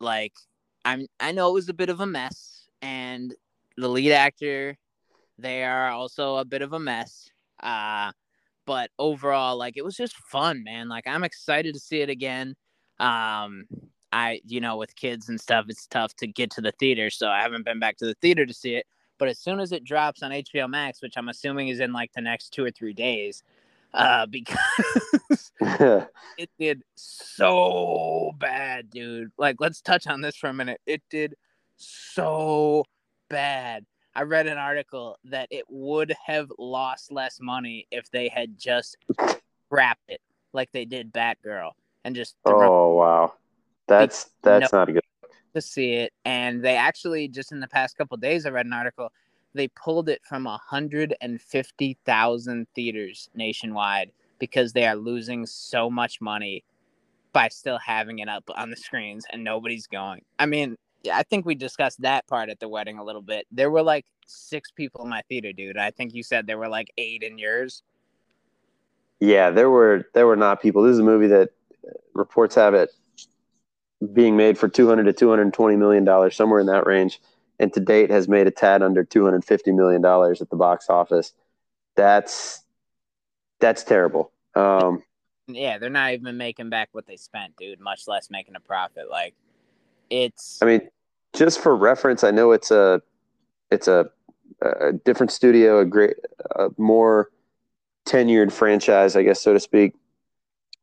[0.00, 0.34] like,
[0.84, 3.34] I'm, I know it was a bit of a mess, and
[3.76, 4.76] the lead actor,
[5.38, 7.28] they are also a bit of a mess.
[7.62, 8.12] Uh,
[8.66, 10.88] but overall like it was just fun man.
[10.88, 12.54] Like i'm excited to see it again.
[12.98, 13.66] Um
[14.12, 17.28] i you know with kids and stuff it's tough to get to the theater so
[17.28, 18.86] i haven't been back to the theater to see it.
[19.18, 22.12] But as soon as it drops on hbo max which i'm assuming is in like
[22.12, 23.42] the next two or three days
[23.94, 25.52] uh because
[26.38, 29.30] it did so bad dude.
[29.38, 30.80] Like let's touch on this for a minute.
[30.86, 31.34] It did
[31.76, 32.84] so
[33.28, 33.84] bad
[34.16, 38.96] I read an article that it would have lost less money if they had just
[39.68, 40.22] wrapped it
[40.54, 41.72] like they did Batgirl
[42.02, 42.34] and just.
[42.46, 43.34] Oh wow,
[43.86, 45.02] that's that's no, not a good.
[45.52, 48.72] To see it, and they actually just in the past couple days, I read an
[48.72, 49.12] article.
[49.52, 55.90] They pulled it from hundred and fifty thousand theaters nationwide because they are losing so
[55.90, 56.64] much money
[57.34, 60.22] by still having it up on the screens and nobody's going.
[60.38, 60.76] I mean,
[61.12, 63.46] I think we discussed that part at the wedding a little bit.
[63.50, 65.76] There were like six people in my theater, dude.
[65.76, 67.82] I think you said there were like eight in yours.
[69.20, 70.82] Yeah, there were there were not people.
[70.82, 71.50] This is a movie that
[72.14, 72.90] reports have it
[74.12, 77.20] being made for 200 to 220 million dollars, somewhere in that range,
[77.58, 81.32] and to date has made a tad under 250 million dollars at the box office.
[81.94, 82.62] That's
[83.58, 84.32] that's terrible.
[84.54, 85.02] Um,
[85.48, 87.80] yeah, they're not even making back what they spent, dude.
[87.80, 89.08] Much less making a profit.
[89.10, 89.34] Like,
[90.10, 90.60] it's.
[90.62, 90.88] I mean,
[91.36, 93.02] just for reference, I know it's a
[93.70, 94.08] it's a,
[94.62, 96.14] a different studio, a great,
[96.56, 97.30] a more
[98.06, 99.94] tenured franchise, I guess, so to speak.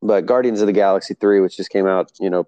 [0.02, 2.46] But Guardians of the Galaxy 3, which just came out, you know,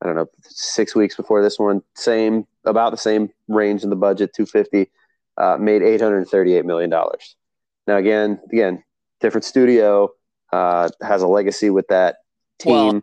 [0.00, 3.96] I don't know, six weeks before this one, same, about the same range in the
[3.96, 4.90] budget, 250,
[5.36, 6.90] uh, made $838 million.
[6.90, 8.82] Now, again, again,
[9.20, 10.10] different studio,
[10.52, 12.18] uh, has a legacy with that
[12.58, 12.72] team.
[12.72, 13.02] Well,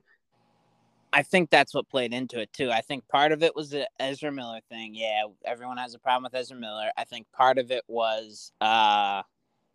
[1.15, 2.69] I think that's what played into it too.
[2.71, 4.93] I think part of it was the Ezra Miller thing.
[4.93, 6.89] Yeah, everyone has a problem with Ezra Miller.
[6.97, 9.21] I think part of it was uh,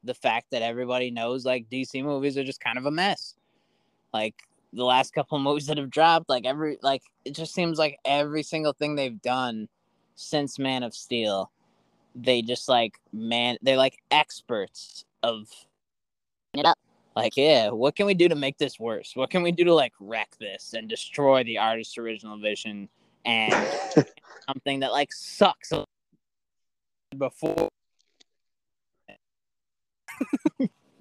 [0.05, 3.37] the fact that everybody knows like DC movies are just kind of a mess.
[4.13, 4.35] Like
[4.75, 8.43] the last couple movies that have dropped, like every like it just seems like every
[8.43, 9.67] single thing they've done
[10.17, 11.51] since Man of Steel,
[12.15, 15.49] they just like man they're like experts of
[16.53, 16.79] it up.
[17.17, 19.13] Like, yeah, what can we do to make this worse?
[19.15, 22.89] What can we do to like wreck this and destroy the artist's original vision
[23.25, 23.53] and
[24.47, 25.73] something that like sucks
[27.17, 27.69] before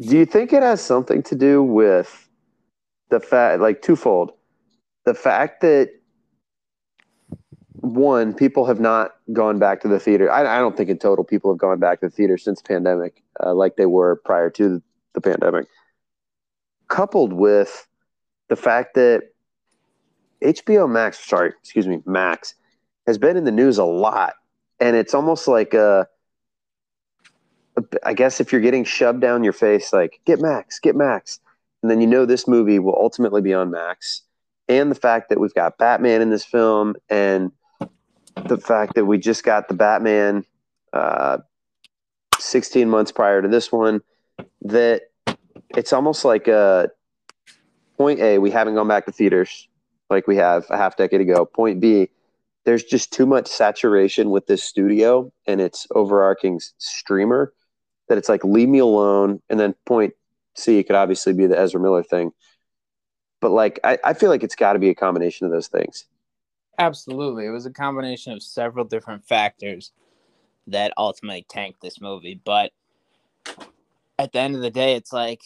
[0.02, 2.30] do you think it has something to do with
[3.10, 4.32] the fact, like twofold,
[5.06, 5.92] the fact that
[7.74, 10.32] one, people have not gone back to the theater.
[10.32, 13.24] I, I don't think in total people have gone back to the theater since pandemic,
[13.44, 14.82] uh, like they were prior to
[15.14, 15.66] the pandemic.
[16.90, 17.88] Coupled with
[18.50, 19.30] the fact that
[20.44, 22.56] HBO Max, sorry, excuse me, Max,
[23.08, 24.34] has been in the news a lot,
[24.80, 26.08] and it's almost like a
[28.04, 31.40] I guess if you're getting shoved down your face, like get Max, get Max,
[31.82, 34.24] and then you know this movie will ultimately be on Max,
[34.68, 37.52] and the fact that we've got Batman in this film, and
[38.48, 40.46] the fact that we just got the Batman
[40.94, 41.38] uh,
[42.38, 44.02] 16 months prior to this one,
[44.62, 45.04] that
[45.70, 46.90] it's almost like a
[47.98, 49.68] point A, we haven't gone back to theaters
[50.10, 51.46] like we have a half decade ago.
[51.46, 52.10] Point B,
[52.66, 57.54] there's just too much saturation with this studio and its overarching streamer
[58.08, 59.42] that it's like leave me alone.
[59.50, 60.14] And then point
[60.56, 62.32] C it could obviously be the Ezra Miller thing.
[63.42, 66.06] But like I, I feel like it's got to be a combination of those things.
[66.78, 67.46] Absolutely.
[67.46, 69.92] It was a combination of several different factors
[70.68, 72.40] that ultimately tanked this movie.
[72.44, 72.72] But
[74.20, 75.42] at the end of the day, it's like,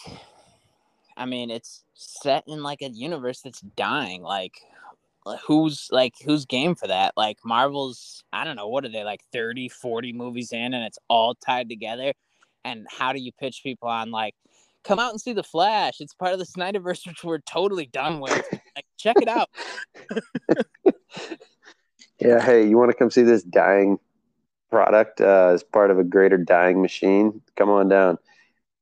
[1.15, 4.23] I mean, it's set in like a universe that's dying.
[4.23, 4.55] Like,
[5.45, 7.13] who's like, who's game for that?
[7.15, 10.97] Like, Marvel's, I don't know, what are they, like 30, 40 movies in, and it's
[11.07, 12.13] all tied together?
[12.65, 14.33] And how do you pitch people on like
[14.83, 15.99] come out and see the flash?
[15.99, 18.43] It's part of the snyderverse which we're totally done with.
[18.75, 19.49] Like check it out.
[22.19, 23.99] Yeah hey you want to come see this dying
[24.71, 27.41] product uh, as part of a greater dying machine?
[27.55, 28.17] Come on down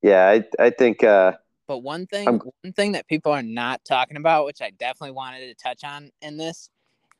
[0.01, 1.33] yeah i, I think uh,
[1.67, 2.39] but one thing I'm...
[2.61, 6.11] one thing that people are not talking about which i definitely wanted to touch on
[6.21, 6.69] in this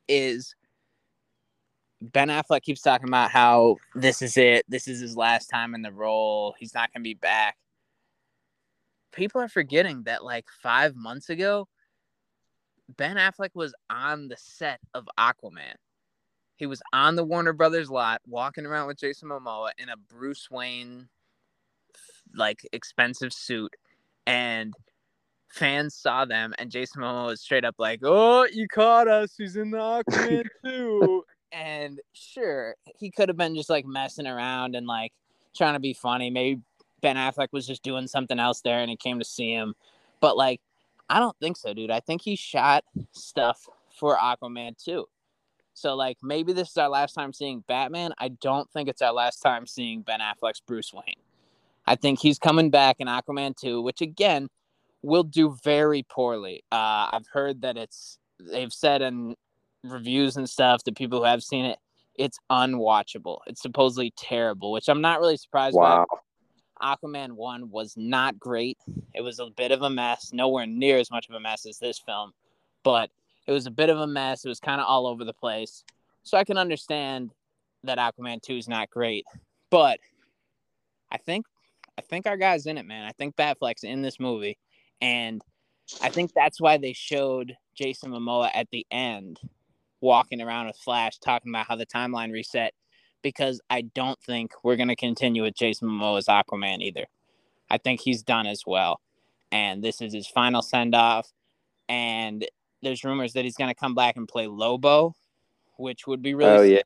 [0.08, 0.54] is
[2.02, 4.64] Ben Affleck keeps talking about how this is it.
[4.68, 6.52] This is his last time in the role.
[6.58, 7.56] He's not going to be back.
[9.12, 11.68] People are forgetting that like five months ago,
[12.96, 15.76] Ben Affleck was on the set of Aquaman.
[16.56, 20.50] He was on the Warner Brothers lot, walking around with Jason Momoa in a Bruce
[20.50, 21.08] Wayne
[22.34, 23.74] like expensive suit,
[24.26, 24.74] and
[25.48, 29.34] fans saw them, and Jason Momoa was straight up like, "Oh, you caught us!
[29.36, 34.74] He's in the Aquaman too." And sure, he could have been just like messing around
[34.74, 35.12] and like
[35.54, 36.30] trying to be funny.
[36.30, 36.62] Maybe
[37.02, 39.74] Ben Affleck was just doing something else there and he came to see him.
[40.20, 40.62] But like,
[41.10, 41.90] I don't think so, dude.
[41.90, 45.06] I think he shot stuff for Aquaman too.
[45.74, 48.12] So like maybe this is our last time seeing Batman.
[48.18, 51.14] I don't think it's our last time seeing Ben Affleck's Bruce Wayne.
[51.86, 54.48] I think he's coming back in Aquaman 2, which again
[55.02, 56.62] will do very poorly.
[56.70, 59.34] Uh, I've heard that it's they've said in
[59.84, 61.78] reviews and stuff, the people who have seen it,
[62.16, 63.38] it's unwatchable.
[63.46, 66.06] It's supposedly terrible, which I'm not really surprised wow.
[66.10, 66.18] by.
[66.82, 68.78] Aquaman 1 was not great.
[69.14, 71.78] It was a bit of a mess, nowhere near as much of a mess as
[71.78, 72.32] this film,
[72.82, 73.10] but
[73.46, 74.44] it was a bit of a mess.
[74.44, 75.84] It was kind of all over the place.
[76.24, 77.30] So I can understand
[77.84, 79.24] that Aquaman 2 is not great,
[79.70, 80.00] but
[81.10, 81.46] I think
[81.98, 83.04] I think our guy's in it, man.
[83.04, 84.58] I think Batfleck's in this movie
[85.00, 85.42] and
[86.00, 89.40] I think that's why they showed Jason Momoa at the end
[90.00, 92.72] walking around with Flash talking about how the timeline reset
[93.22, 97.06] because I don't think we're going to continue with Jason Momoa's Aquaman either.
[97.70, 99.00] I think he's done as well.
[99.50, 101.30] And this is his final send off.
[101.88, 102.46] And
[102.82, 105.14] there's rumors that he's going to come back and play Lobo,
[105.76, 106.76] which would be really.
[106.76, 106.80] Oh,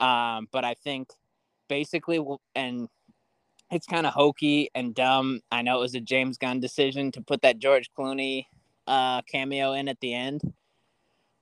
[0.00, 0.36] yeah.
[0.36, 1.08] Um, but I think
[1.68, 2.20] basically,
[2.54, 2.88] and
[3.70, 5.40] it's kind of hokey and dumb.
[5.50, 8.46] I know it was a James Gunn decision to put that George Clooney
[8.86, 10.42] uh, cameo in at the end,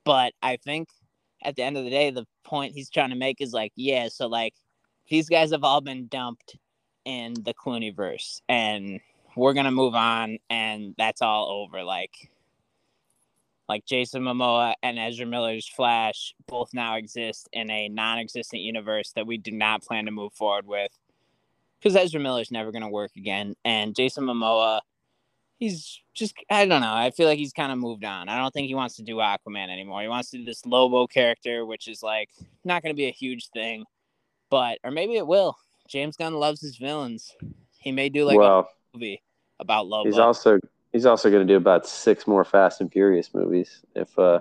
[0.05, 0.89] but I think
[1.43, 4.07] at the end of the day, the point he's trying to make is like, yeah,
[4.09, 4.53] so like
[5.09, 6.57] these guys have all been dumped
[7.05, 8.99] in the Clooney verse, and
[9.35, 11.83] we're gonna move on, and that's all over.
[11.83, 12.31] Like,
[13.67, 19.27] like Jason Momoa and Ezra Miller's Flash both now exist in a non-existent universe that
[19.27, 20.91] we do not plan to move forward with
[21.83, 24.79] because Ezra Miller's never going to work again, and Jason Momoa,
[25.59, 26.93] he's just I don't know.
[26.93, 28.29] I feel like he's kind of moved on.
[28.29, 30.01] I don't think he wants to do Aquaman anymore.
[30.01, 32.29] He wants to do this Lobo character, which is like
[32.63, 33.83] not going to be a huge thing,
[34.49, 35.57] but or maybe it will.
[35.89, 37.35] James Gunn loves his villains.
[37.77, 39.21] He may do like well, a movie
[39.59, 40.09] about Lobo.
[40.09, 40.59] He's also
[40.93, 44.39] he's also going to do about six more Fast and Furious movies if uh.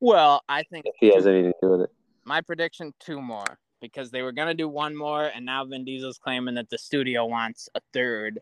[0.00, 1.90] Well, I think if he has anything to do with it.
[2.24, 6.18] My prediction: two more because they were gonna do one more, and now Vin Diesel's
[6.18, 8.40] claiming that the studio wants a third.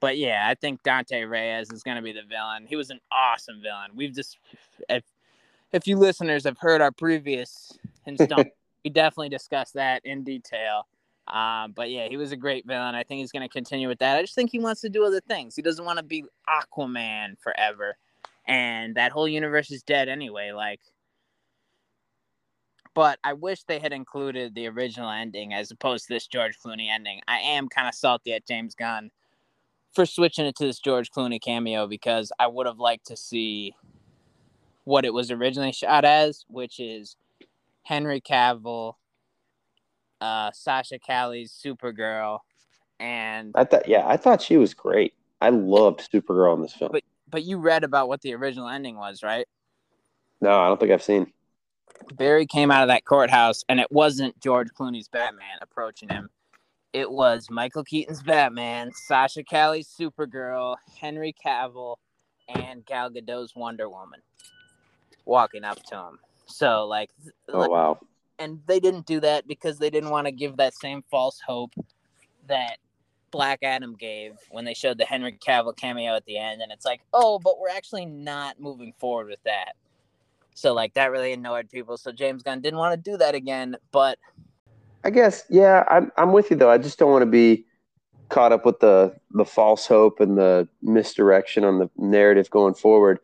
[0.00, 2.66] But yeah, I think Dante Reyes is gonna be the villain.
[2.68, 3.90] He was an awesome villain.
[3.94, 4.38] We've just
[4.88, 5.04] if
[5.72, 8.52] if you listeners have heard our previous installment,
[8.84, 10.86] we definitely discussed that in detail.
[11.28, 12.94] Um, but yeah, he was a great villain.
[12.94, 14.16] I think he's going to continue with that.
[14.16, 15.54] I just think he wants to do other things.
[15.54, 17.96] He doesn't want to be Aquaman forever.
[18.48, 20.50] And that whole universe is dead anyway.
[20.50, 20.80] Like,
[22.94, 26.88] but I wish they had included the original ending as opposed to this George Clooney
[26.88, 27.20] ending.
[27.28, 29.10] I am kind of salty at James Gunn
[29.92, 33.74] for switching it to this George Clooney cameo because I would have liked to see
[34.84, 37.16] what it was originally shot as, which is
[37.82, 38.94] Henry Cavill,
[40.20, 42.40] uh, Sasha Calle's Supergirl,
[42.98, 45.14] and I thought, yeah, I thought she was great.
[45.40, 46.90] I loved Supergirl in this film.
[46.92, 49.46] But but you read about what the original ending was, right?
[50.40, 51.32] No, I don't think I've seen.
[52.14, 56.30] Barry came out of that courthouse, and it wasn't George Clooney's Batman approaching him.
[56.92, 61.96] It was Michael Keaton's Batman, Sasha Calle's Supergirl, Henry Cavill,
[62.48, 64.20] and Gal Gadot's Wonder Woman
[65.24, 66.18] walking up to him.
[66.46, 67.10] So, like,
[67.48, 68.00] oh wow!
[68.40, 71.74] And they didn't do that because they didn't want to give that same false hope
[72.48, 72.78] that
[73.30, 76.62] Black Adam gave when they showed the Henry Cavill cameo at the end.
[76.62, 79.74] And it's like, oh, but we're actually not moving forward with that.
[80.54, 81.96] So like that really annoyed people.
[81.96, 83.76] So James Gunn didn't want to do that again.
[83.92, 84.18] But
[85.04, 86.70] I guess yeah, I'm I'm with you though.
[86.70, 87.64] I just don't want to be
[88.28, 93.18] caught up with the the false hope and the misdirection on the narrative going forward.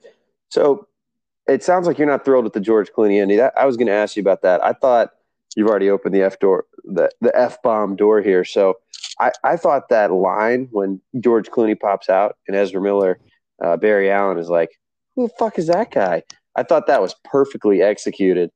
[0.49, 0.87] So
[1.49, 3.39] it sounds like you're not thrilled with the George Clooney ending.
[3.39, 4.65] That, I was going to ask you about that.
[4.65, 5.11] I thought
[5.55, 8.45] you've already opened the F door, the the F bomb door here.
[8.45, 8.75] So
[9.21, 13.19] I I thought that line when George Clooney pops out and Ezra Miller,
[13.65, 14.79] uh, Barry Allen is like,
[15.15, 16.23] who the fuck is that guy?
[16.57, 18.51] I thought that was perfectly executed,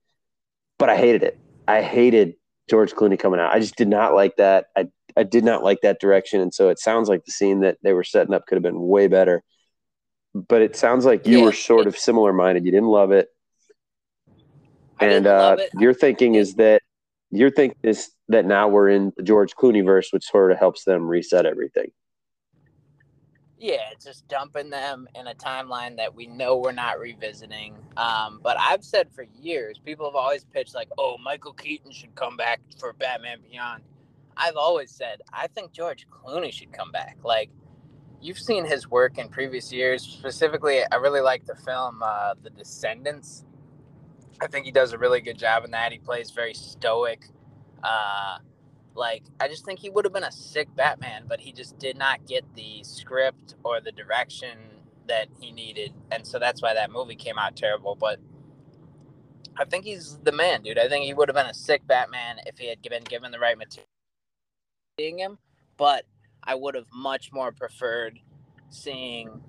[0.78, 1.38] but I hated it.
[1.68, 2.34] I hated
[2.68, 3.53] George Clooney coming out.
[3.55, 4.66] I just did not like that.
[4.76, 4.86] I
[5.16, 7.92] I did not like that direction, and so it sounds like the scene that they
[7.92, 9.42] were setting up could have been way better.
[10.34, 12.64] But it sounds like you yeah, were sort of similar minded.
[12.64, 13.28] You didn't love it,
[15.01, 15.70] and uh, it.
[15.74, 16.82] your thinking is that
[17.30, 20.84] your thinking is that now we're in the George Clooney verse, which sort of helps
[20.84, 21.90] them reset everything.
[23.61, 27.77] Yeah, just dumping them in a timeline that we know we're not revisiting.
[27.97, 32.15] Um, but I've said for years, people have always pitched like, "Oh, Michael Keaton should
[32.17, 33.85] come back for Batman Beyond."
[34.37, 37.19] I've always said I think George Clooney should come back.
[37.25, 37.51] Like,
[38.23, 40.03] you've seen his work in previous years.
[40.05, 43.45] Specifically, I really like the film uh, The Descendants.
[44.43, 45.93] I think he does a really good job in that.
[45.93, 47.27] He plays very stoic.
[47.85, 48.39] Uh,
[48.95, 51.97] like, I just think he would have been a sick Batman, but he just did
[51.97, 54.59] not get the script or the direction
[55.09, 55.93] that he needed.
[56.11, 57.95] And so that's why that movie came out terrible.
[57.95, 58.18] But
[59.57, 60.78] I think he's the man, dude.
[60.78, 63.38] I think he would have been a sick Batman if he had been given the
[63.38, 63.86] right material.
[64.99, 65.38] Seeing him,
[65.78, 66.05] but
[66.43, 68.18] I would have much more preferred
[68.68, 69.41] seeing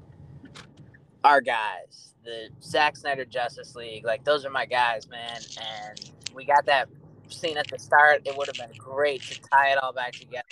[1.23, 4.05] our guys, the Zack Snyder Justice League.
[4.05, 5.39] Like those are my guys, man.
[5.61, 6.87] And we got that
[7.31, 10.43] scene at the start, it would have been great to tie it all back together.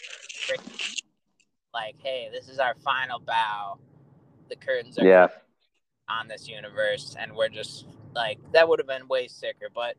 [1.73, 3.79] Like, hey, this is our final bow.
[4.49, 5.27] The curtains are yeah.
[6.09, 9.67] on this universe, and we're just like that would have been way sicker.
[9.73, 9.95] But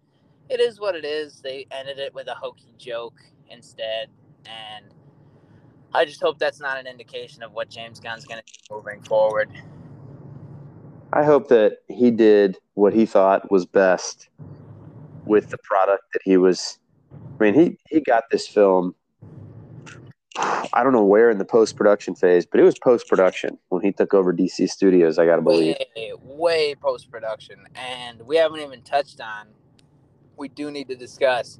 [0.49, 1.41] it is what it is.
[1.41, 4.09] They ended it with a hokey joke instead,
[4.47, 4.87] and
[5.95, 9.03] I just hope that's not an indication of what James Gunn's going to do moving
[9.03, 9.51] forward.
[11.13, 14.29] I hope that he did what he thought was best
[15.31, 16.79] with the product that he was.
[17.41, 18.95] I mean, he he got this film.
[20.37, 23.83] I don't know where in the post production phase, but it was post production when
[23.83, 25.19] he took over DC Studios.
[25.19, 25.77] I gotta believe.
[25.97, 29.47] Way, way post production, and we haven't even touched on.
[30.37, 31.59] We do need to discuss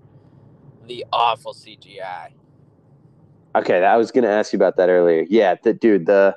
[0.87, 2.33] the awful CGI.
[3.55, 5.25] Okay, I was gonna ask you about that earlier.
[5.29, 6.37] Yeah, the dude, the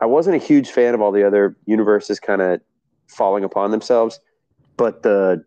[0.00, 2.60] I wasn't a huge fan of all the other universes kind of
[3.06, 4.20] falling upon themselves,
[4.76, 5.44] but the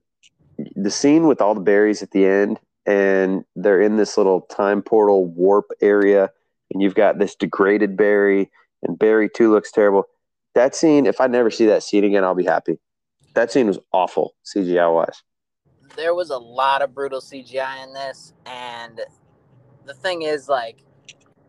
[0.76, 4.82] the scene with all the Barrys at the end and they're in this little time
[4.82, 6.30] portal warp area
[6.72, 8.49] and you've got this degraded Barry,
[8.82, 10.06] and Barry 2 looks terrible.
[10.56, 12.80] That scene, if I never see that scene again, I'll be happy.
[13.36, 15.24] That scene was awful CGI wise.
[15.95, 19.01] There was a lot of brutal CGI in this and
[19.86, 20.84] the thing is like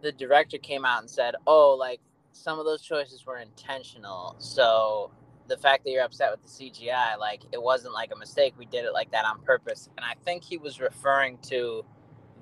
[0.03, 2.01] the director came out and said, "Oh, like
[2.33, 5.11] some of those choices were intentional." So
[5.49, 8.55] the fact that you're upset with the CGI, like it wasn't like a mistake.
[8.57, 9.89] We did it like that on purpose.
[9.97, 11.85] And I think he was referring to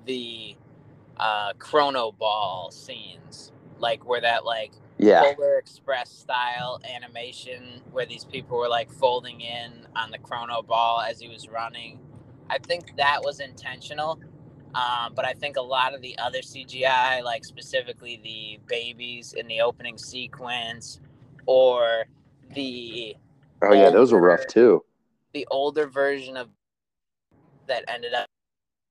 [0.05, 0.55] the
[1.17, 5.33] uh, Chronobowl scenes, like where that like yeah.
[5.35, 11.19] Polar Express style animation where these people were like folding in on the Chronobowl as
[11.19, 11.99] he was running.
[12.49, 14.19] I think that was intentional.
[14.75, 19.47] Um, but I think a lot of the other CGI, like specifically the babies in
[19.47, 20.99] the opening sequence,
[21.45, 22.05] or
[22.53, 23.15] the
[23.61, 24.83] oh yeah, those were rough too.
[25.33, 26.49] The older version of
[27.67, 28.27] that ended up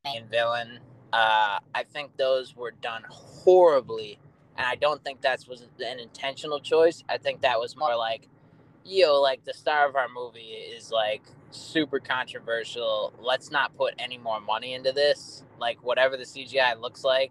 [0.05, 0.81] being villain.
[1.13, 4.19] Uh, I think those were done horribly,
[4.57, 7.05] and I don't think that was an intentional choice.
[7.09, 8.29] I think that was more like,
[8.85, 13.13] yo, like the star of our movie is like super controversial.
[13.21, 15.45] Let's not put any more money into this.
[15.59, 17.31] Like whatever the CGI looks like,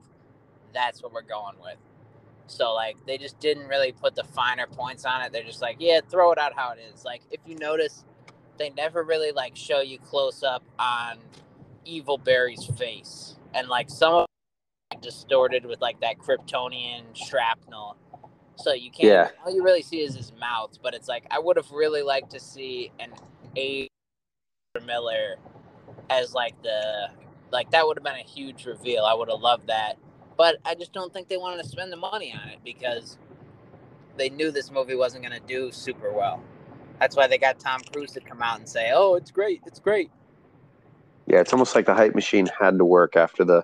[0.74, 1.78] that's what we're going with.
[2.52, 5.32] So like they just didn't really put the finer points on it.
[5.32, 7.06] They're just like, yeah, throw it out how it is.
[7.06, 8.04] Like if you notice,
[8.58, 11.18] they never really like show you close up on
[11.86, 14.26] Evil Barry's face, and like some of
[14.92, 17.98] it distorted with like that Kryptonian shrapnel.
[18.56, 19.08] So you can't.
[19.08, 19.30] Yeah.
[19.44, 22.32] All you really see is his mouth, but it's like I would have really liked
[22.32, 23.14] to see an
[23.58, 23.88] A.
[24.86, 25.36] Miller
[26.10, 27.10] as like the
[27.52, 29.04] like that would have been a huge reveal.
[29.04, 29.98] I would have loved that
[30.38, 33.18] but I just don't think they wanted to spend the money on it because
[34.18, 36.42] they knew this movie wasn't going to do super well.
[37.00, 39.80] That's why they got Tom Cruise to come out and say, "Oh, it's great, it's
[39.80, 40.12] great."
[41.28, 43.64] Yeah, it's almost like the hype machine had to work after the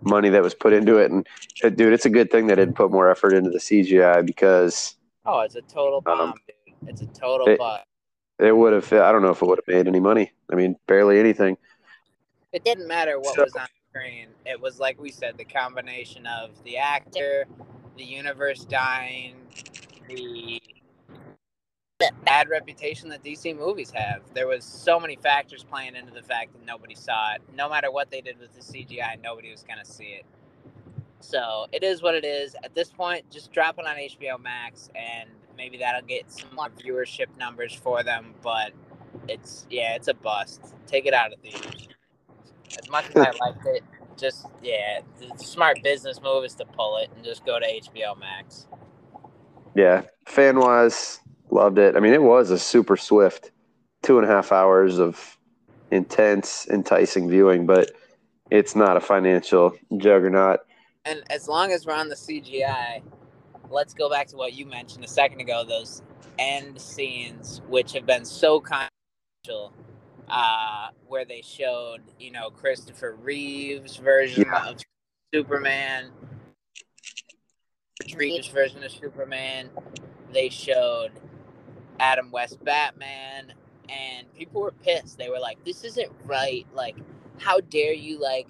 [0.00, 1.10] money that was put into it.
[1.10, 1.26] And
[1.76, 5.40] dude, it's a good thing they didn't put more effort into the CGI because oh,
[5.40, 6.74] it's a total bomb, um, dude.
[6.88, 7.80] It's a total it, bomb.
[8.38, 8.92] It would have.
[8.92, 10.32] I don't know if it would have made any money.
[10.50, 11.56] I mean, barely anything.
[12.52, 14.28] It didn't matter what so, was on screen.
[14.46, 17.44] It was like we said, the combination of the actor,
[17.96, 19.36] the universe dying,
[20.08, 20.60] the
[22.24, 24.22] bad reputation that DC movies have.
[24.34, 27.42] There was so many factors playing into the fact that nobody saw it.
[27.56, 30.26] No matter what they did with the CGI, nobody was gonna see it.
[31.20, 32.56] So it is what it is.
[32.64, 36.68] At this point, just drop it on HBO Max, and maybe that'll get some more
[36.70, 38.34] viewership numbers for them.
[38.42, 38.72] But
[39.28, 40.74] it's yeah, it's a bust.
[40.86, 41.88] Take it out of theaters.
[42.78, 43.82] As much as I liked it,
[44.16, 48.18] just yeah, the smart business move is to pull it and just go to HBO
[48.18, 48.66] Max.
[49.74, 51.20] Yeah, fan wise,
[51.50, 51.96] loved it.
[51.96, 53.50] I mean, it was a super swift
[54.02, 55.38] two and a half hours of
[55.90, 57.90] intense, enticing viewing, but
[58.50, 60.60] it's not a financial juggernaut.
[61.06, 63.02] And as long as we're on the CGI,
[63.70, 66.02] let's go back to what you mentioned a second ago those
[66.38, 69.72] end scenes, which have been so controversial
[70.28, 74.68] uh, where they showed, you know, Christopher Reeve's version yeah.
[74.68, 74.80] of
[75.32, 76.10] Superman,
[78.16, 79.70] Reeve's version of Superman.
[80.32, 81.12] They showed
[82.00, 83.52] Adam West Batman,
[83.88, 85.18] and people were pissed.
[85.18, 86.66] They were like, "This isn't right.
[86.74, 86.96] Like,
[87.38, 88.48] how dare you like."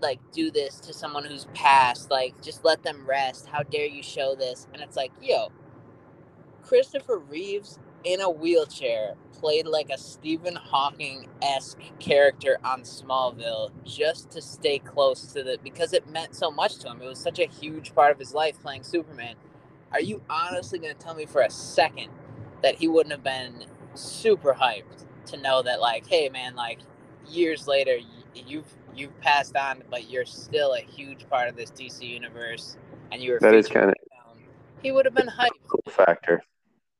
[0.00, 4.00] like do this to someone who's passed like just let them rest how dare you
[4.00, 5.48] show this and it's like yo
[6.62, 14.30] christopher reeves in a wheelchair played like a Stephen Hawking esque character on Smallville just
[14.32, 17.00] to stay close to the because it meant so much to him.
[17.00, 19.36] It was such a huge part of his life playing Superman.
[19.92, 22.08] Are you honestly going to tell me for a second
[22.62, 26.80] that he wouldn't have been super hyped to know that, like, hey, man, like
[27.28, 27.98] years later,
[28.34, 32.76] you've you've passed on, but you're still a huge part of this DC universe,
[33.12, 33.94] and you were that is kind of
[34.82, 35.48] he would have been hyped.
[35.68, 36.42] Cool factor.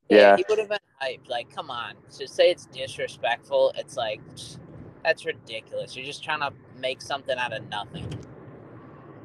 [0.09, 1.29] Yeah, yeah, he would have been hyped.
[1.29, 1.95] Like, come on.
[2.19, 4.21] To say it's disrespectful, it's like
[5.05, 5.97] that's ridiculous.
[5.97, 8.09] You're just trying to make something out of nothing.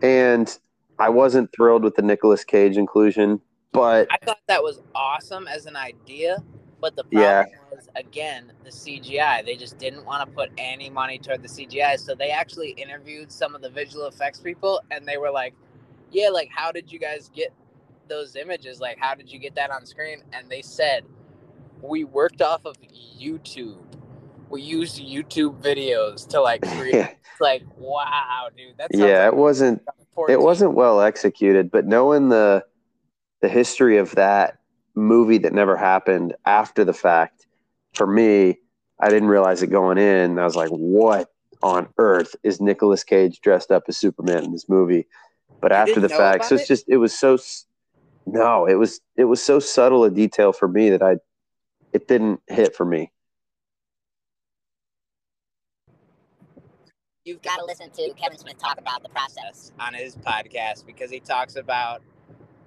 [0.01, 0.57] And
[0.99, 5.65] I wasn't thrilled with the Nicolas Cage inclusion, but I thought that was awesome as
[5.65, 6.43] an idea.
[6.81, 7.45] But the problem yeah.
[7.71, 9.45] was again the CGI.
[9.45, 13.31] They just didn't want to put any money toward the CGI, so they actually interviewed
[13.31, 15.53] some of the visual effects people, and they were like,
[16.11, 17.53] "Yeah, like how did you guys get
[18.13, 18.79] those images?
[18.79, 21.03] Like how did you get that on screen?" And they said,
[21.81, 23.83] "We worked off of YouTube.
[24.49, 29.25] We used YouTube videos to like create." like, wow, dude, that's yeah.
[29.25, 29.81] Like it wasn't.
[30.29, 32.63] It wasn't well executed, but knowing the
[33.41, 34.59] the history of that
[34.95, 37.47] movie that never happened after the fact,
[37.93, 38.59] for me,
[38.99, 40.37] I didn't realize it going in.
[40.39, 41.29] I was like, what
[41.61, 45.07] on earth is Nicolas Cage dressed up as Superman in this movie?
[45.61, 46.67] But you after the fact, so it's it?
[46.67, 47.37] just it was so
[48.25, 51.17] no, it was it was so subtle a detail for me that I
[51.93, 53.11] it didn't hit for me.
[57.25, 61.09] You've got to listen to Kevin Smith talk about the process on his podcast because
[61.09, 62.01] he talks about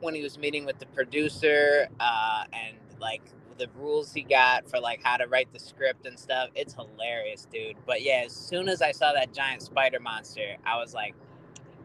[0.01, 3.23] when he was meeting with the producer uh, and like
[3.59, 6.49] the rules he got for like how to write the script and stuff.
[6.55, 7.77] It's hilarious, dude.
[7.87, 11.15] But yeah, as soon as I saw that giant spider monster, I was like,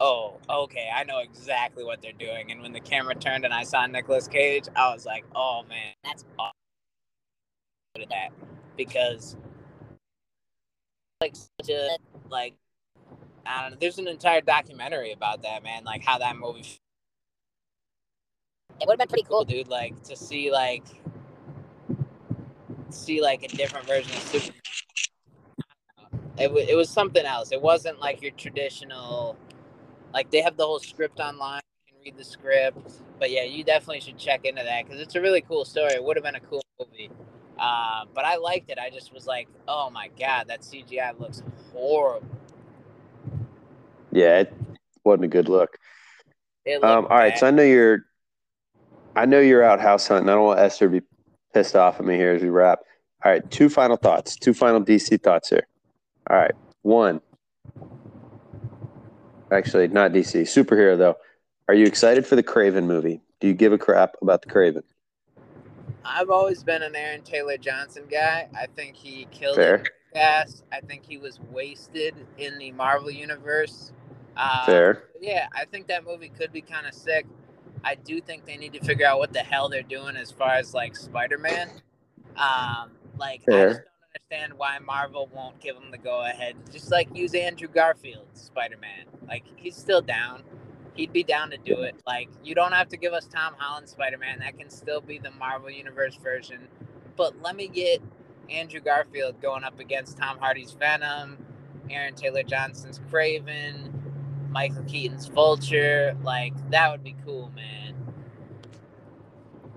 [0.01, 2.51] oh, okay, I know exactly what they're doing.
[2.51, 5.93] And when the camera turned and I saw Nicolas Cage, I was like, oh man,
[6.03, 6.51] that's awesome.
[8.09, 8.29] That
[8.77, 9.37] because
[11.21, 11.97] like such a
[12.29, 12.55] like
[13.45, 13.77] I don't know.
[13.79, 16.79] There's an entire documentary about that man, like how that movie
[18.81, 19.67] it would have been pretty cool, dude.
[19.67, 20.83] Like to see like
[22.89, 24.61] see like a different version of Superman.
[26.37, 27.51] It, w- it was something else.
[27.51, 29.37] It wasn't like your traditional,
[30.13, 31.61] like they have the whole script online.
[31.87, 32.77] You can read the script,
[33.19, 35.93] but yeah, you definitely should check into that because it's a really cool story.
[35.93, 37.09] It would have been a cool movie,
[37.59, 38.77] uh, but I liked it.
[38.79, 42.27] I just was like, oh my god, that CGI looks horrible.
[44.11, 44.53] Yeah, it
[45.03, 45.77] wasn't a good look.
[46.83, 48.05] Um, all right, so I know you're
[49.15, 50.29] I know you're out house hunting.
[50.29, 51.05] I don't want Esther to be
[51.53, 52.79] pissed off at me here as we wrap.
[53.23, 54.35] All right, two final thoughts.
[54.35, 55.67] Two final DC thoughts here.
[56.29, 57.21] All right, one.
[59.51, 60.43] Actually, not DC.
[60.43, 61.17] Superhero though.
[61.67, 63.21] Are you excited for the Kraven movie?
[63.39, 64.83] Do you give a crap about the Kraven?
[66.03, 68.49] I've always been an Aaron Taylor Johnson guy.
[68.57, 69.75] I think he killed Fair.
[69.75, 70.63] it fast.
[70.71, 73.91] I think he was wasted in the Marvel universe.
[74.35, 75.03] Uh, Fair.
[75.19, 77.25] Yeah, I think that movie could be kind of sick.
[77.83, 80.51] I do think they need to figure out what the hell they're doing as far
[80.53, 81.69] as like Spider Man.
[82.37, 83.85] Um, like Fair.
[84.31, 86.55] Understand why Marvel won't give him the go ahead.
[86.71, 89.05] Just like use Andrew Garfield Spider Man.
[89.27, 90.43] Like he's still down.
[90.93, 91.95] He'd be down to do it.
[92.07, 94.39] Like you don't have to give us Tom Holland Spider Man.
[94.39, 96.69] That can still be the Marvel Universe version.
[97.17, 98.01] But let me get
[98.49, 101.37] Andrew Garfield going up against Tom Hardy's Venom,
[101.89, 103.91] Aaron Taylor Johnson's Kraven,
[104.49, 106.15] Michael Keaton's Vulture.
[106.23, 107.95] Like that would be cool, man.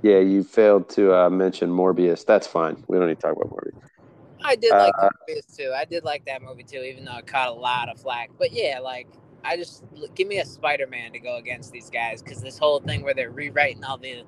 [0.02, 2.24] Yeah, you failed to uh, mention Morbius.
[2.24, 2.84] That's fine.
[2.86, 3.83] We don't need to talk about Morbius.
[4.44, 5.08] I did like uh,
[5.56, 5.72] too.
[5.74, 8.30] I did like that movie too, even though it caught a lot of flack.
[8.38, 9.08] But yeah, like
[9.44, 9.84] I just
[10.14, 13.30] give me a Spider-Man to go against these guys because this whole thing where they're
[13.30, 14.22] rewriting all the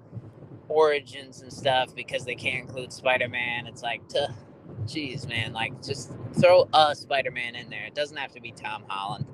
[0.68, 3.66] origins and stuff because they can't include Spider-Man.
[3.66, 4.34] It's like, to,
[4.84, 7.86] jeez, man, like just throw a Spider-Man in there.
[7.86, 9.26] It doesn't have to be Tom Holland.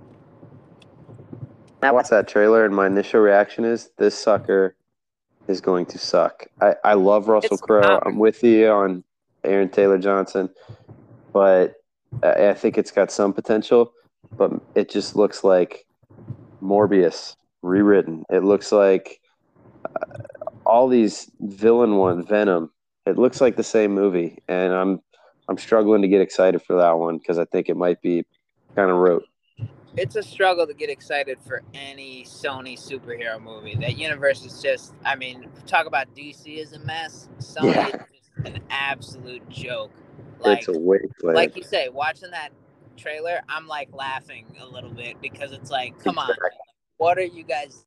[1.83, 4.77] I watched that trailer, and my initial reaction is this sucker
[5.49, 6.47] is going to suck.
[6.61, 8.01] I, I love Russell Crowe.
[8.07, 9.03] I'm with you on
[9.45, 10.51] Aaron Taylor Johnson,
[11.33, 11.75] but
[12.23, 13.93] I, think it's got some potential.
[14.37, 15.87] But it just looks like
[16.63, 18.25] Morbius rewritten.
[18.31, 19.21] It looks like
[19.85, 20.23] uh,
[20.65, 22.71] all these villain one Venom.
[23.05, 25.01] It looks like the same movie, and I'm
[25.49, 28.25] I'm struggling to get excited for that one because I think it might be
[28.75, 29.25] kind of rote
[29.97, 33.75] it's a struggle to get excited for any Sony superhero movie.
[33.77, 37.29] That universe is just, I mean, talk about DC is a mess.
[37.39, 37.89] Sony yeah.
[37.89, 39.93] is an absolute joke.
[40.39, 41.27] Like, it's a.
[41.27, 42.51] Like you say, watching that
[42.97, 46.35] trailer, I'm like laughing a little bit because it's like, come exactly.
[46.35, 46.51] on,
[46.97, 47.85] what are you guys?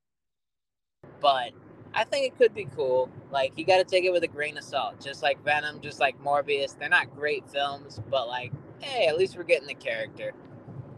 [1.22, 1.52] But
[1.94, 3.10] I think it could be cool.
[3.32, 6.00] Like you got to take it with a grain of salt, just like Venom, just
[6.00, 6.78] like Morbius.
[6.78, 10.34] They're not great films, but like, hey, at least we're getting the character.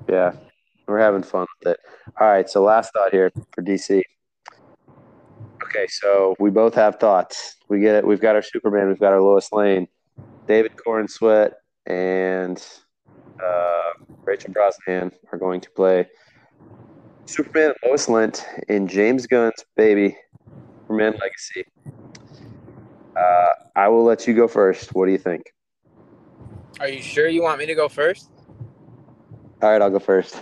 [0.10, 0.34] Yeah,
[0.88, 1.80] we're having fun with it.
[2.20, 2.50] All right.
[2.50, 4.02] So last thought here for DC.
[5.68, 7.58] Okay, so we both have thoughts.
[7.68, 8.08] We get it.
[8.08, 8.88] We've got our Superman.
[8.88, 9.90] We've got our Lois Lane.
[10.48, 11.52] David Corenswet
[11.86, 12.66] and
[13.44, 13.92] uh,
[14.24, 16.08] Rachel Brosnahan are going to play
[17.26, 18.32] Superman and Lois Lane
[18.70, 20.16] in James Gunn's Baby
[20.84, 21.66] Superman Legacy.
[23.18, 24.96] Uh, I will let you go first.
[24.96, 25.52] What do you think?
[26.80, 28.32] Are you sure you want me to go first?
[29.62, 30.42] All right, I'll go first.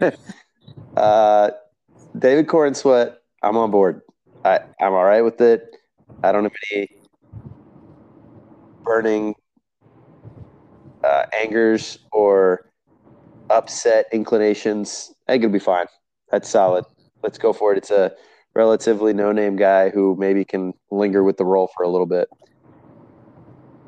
[0.96, 1.50] uh,
[2.18, 3.14] David Corenswet,
[3.44, 4.02] I'm on board.
[4.46, 5.76] I, I'm all right with it.
[6.22, 6.88] I don't have any
[8.84, 9.34] burning
[11.02, 12.70] uh, angers or
[13.50, 15.86] upset inclinations, I think it'll be fine.
[16.30, 16.84] That's solid.
[17.24, 17.78] Let's go for it.
[17.78, 18.12] It's a
[18.54, 22.28] relatively no-name guy who maybe can linger with the role for a little bit.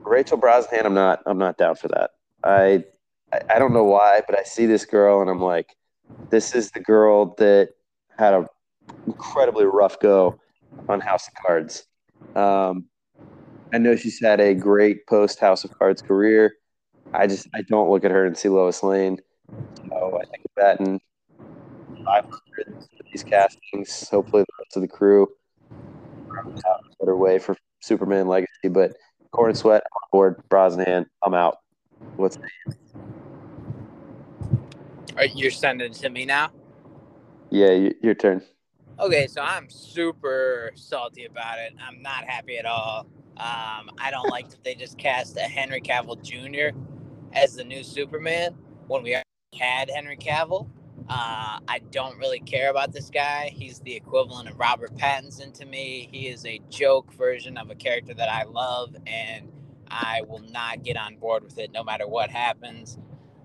[0.05, 1.21] Rachel Brosnahan, I'm not.
[1.27, 2.11] I'm not down for that.
[2.43, 2.85] I,
[3.49, 5.77] I don't know why, but I see this girl and I'm like,
[6.31, 7.71] this is the girl that
[8.19, 8.47] had a
[9.07, 10.39] incredibly rough go
[10.89, 11.85] on House of Cards.
[12.35, 12.87] Um,
[13.73, 16.55] I know she's had a great post House of Cards career.
[17.13, 19.19] I just I don't look at her and see Lois Lane.
[19.89, 21.01] So I think batting
[22.05, 24.09] 500 for these castings.
[24.11, 25.29] Hopefully the rest of the crew
[26.69, 28.69] out a better way for Superman Legacy.
[28.71, 28.93] But
[29.35, 31.59] Corenswet on board, Brosnahan, I'm out.
[32.17, 32.39] What's
[35.17, 36.51] Are you sending it to me now?
[37.51, 38.43] Yeah, your turn.
[39.01, 41.73] Okay, so I'm super salty about it.
[41.81, 43.07] I'm not happy at all.
[43.37, 46.77] Um, I don't like that they just cast a Henry Cavill Jr.
[47.33, 48.57] as the new Superman
[48.89, 49.17] when we
[49.57, 50.69] had Henry Cavill.
[51.09, 53.53] Uh, I don't really care about this guy.
[53.55, 56.09] He's the equivalent of Robert Pattinson to me.
[56.11, 59.49] He is a joke version of a character that I love, and
[59.89, 62.99] I will not get on board with it no matter what happens.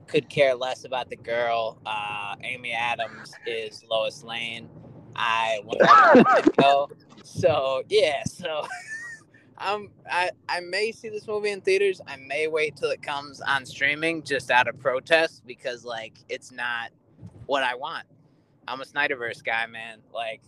[0.08, 1.80] Could care less about the girl.
[1.86, 4.68] Uh, Amy Adams is Lois Lane.
[5.16, 6.90] I will never go.
[7.24, 8.68] So yeah, so
[9.58, 12.02] I'm I I may see this movie in theaters.
[12.08, 16.52] I may wait till it comes on streaming just out of protest because like it's
[16.52, 16.92] not
[17.46, 18.06] what I want.
[18.68, 20.00] I'm a Snyderverse guy, man.
[20.14, 20.42] Like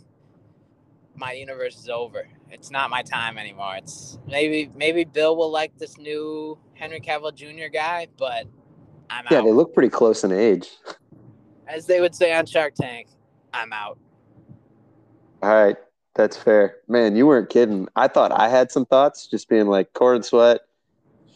[1.15, 2.27] my universe is over.
[2.51, 3.75] It's not my time anymore.
[3.77, 7.71] It's maybe maybe Bill will like this new Henry Cavill Jr.
[7.71, 8.47] guy, but
[9.09, 9.31] I'm out.
[9.31, 9.45] yeah, out.
[9.45, 10.69] they look pretty close in age.
[11.67, 13.07] As they would say on Shark Tank,
[13.53, 13.97] I'm out.
[15.45, 15.77] All right,
[16.15, 16.77] that's fair.
[16.87, 17.87] Man, you weren't kidding.
[17.95, 20.57] I thought I had some thoughts, just being like Corenswet.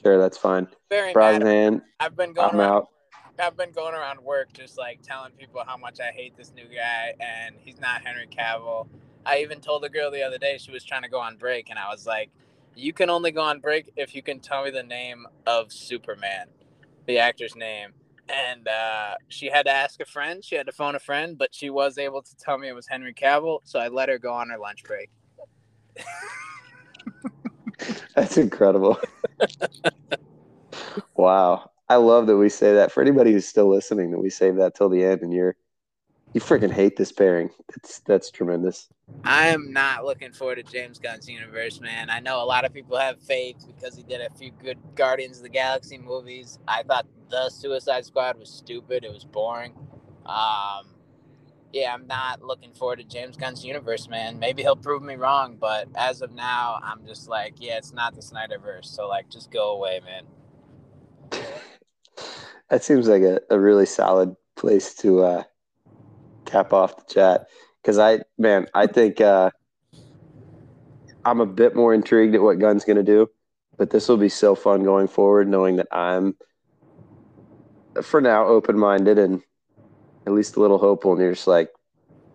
[0.03, 0.68] Sure, that's fine.
[0.89, 2.72] Very Brosnahan, I've been going I'm around.
[2.72, 2.88] out.
[3.38, 6.66] I've been going around work just like telling people how much I hate this new
[6.66, 8.88] guy and he's not Henry Cavill.
[9.28, 11.70] I even told the girl the other day she was trying to go on break
[11.70, 12.32] and I was like,
[12.76, 16.47] "You can only go on break if you can tell me the name of Superman,
[17.05, 17.93] the actor's name."
[18.30, 20.46] And uh, she had to ask a friend.
[20.46, 22.88] She had to phone a friend, but she was able to tell me it was
[22.88, 23.60] Henry Cavill.
[23.64, 25.10] So I let her go on her lunch break.
[28.16, 29.00] That's incredible.
[31.16, 31.72] wow.
[31.88, 32.92] I love that we say that.
[32.92, 35.56] For anybody who's still listening, that we save that till the end and you're
[36.34, 37.50] you freaking hate this pairing.
[37.70, 38.88] That's that's tremendous.
[39.24, 42.10] I am not looking forward to James Gunn's universe, man.
[42.10, 45.38] I know a lot of people have faith because he did a few good Guardians
[45.38, 46.57] of the Galaxy movies.
[46.68, 49.03] I thought the Suicide Squad was stupid.
[49.03, 49.74] It was boring.
[50.26, 50.88] Um,
[51.72, 54.39] yeah, I'm not looking forward to James Gunn's universe, man.
[54.39, 58.16] Maybe he'll prove me wrong, but as of now, I'm just like, yeah, it's not
[58.16, 58.86] the Snyderverse.
[58.86, 60.24] So like, just go away, man.
[62.70, 65.43] That seems like a, a really solid place to uh,
[66.45, 67.47] cap off the chat.
[67.90, 69.50] Because I, man, I think uh,
[71.26, 73.32] I'm a bit more intrigued at what Gunn's going to do.
[73.80, 76.38] But this will be so fun going forward, knowing that I'm,
[78.04, 79.42] for now, open minded and
[80.28, 81.14] at least a little hopeful.
[81.14, 81.72] And you're just like,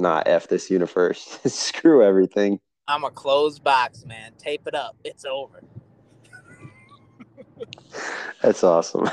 [0.01, 1.39] nah, F this universe.
[1.47, 2.59] Screw everything.
[2.89, 4.33] I'm a closed box, man.
[4.37, 4.97] Tape it up.
[5.05, 5.63] It's over.
[8.43, 9.09] That's awesome.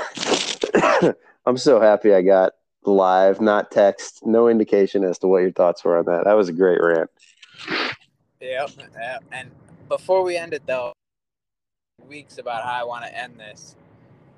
[1.46, 2.54] I'm so happy I got
[2.84, 6.24] live, not text, no indication as to what your thoughts were on that.
[6.24, 7.10] That was a great rant.
[8.40, 8.70] Yep.
[8.94, 9.24] yep.
[9.30, 9.50] And
[9.88, 10.92] before we end it, though,
[12.08, 13.76] weeks about how I want to end this.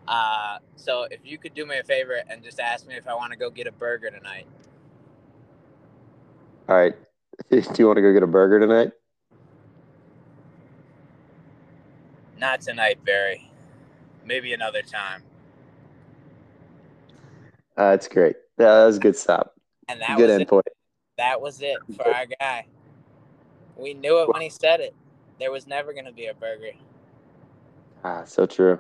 [0.06, 3.14] Uh, so if you could do me a favor and just ask me if I
[3.14, 4.46] want to go get a burger tonight.
[6.68, 6.94] All right.
[7.50, 8.92] Do you want to go get a burger tonight?
[12.38, 13.50] Not tonight, Barry.
[14.24, 15.22] Maybe another time.
[17.76, 18.36] Uh, that's great.
[18.56, 19.54] That was a good stop.
[19.88, 20.48] And that good was it.
[20.48, 20.62] endpoint.
[21.18, 22.66] That was it for our guy.
[23.76, 24.94] We knew it when he said it.
[25.38, 26.72] There was never going to be a burger.
[28.04, 28.78] Ah, so true.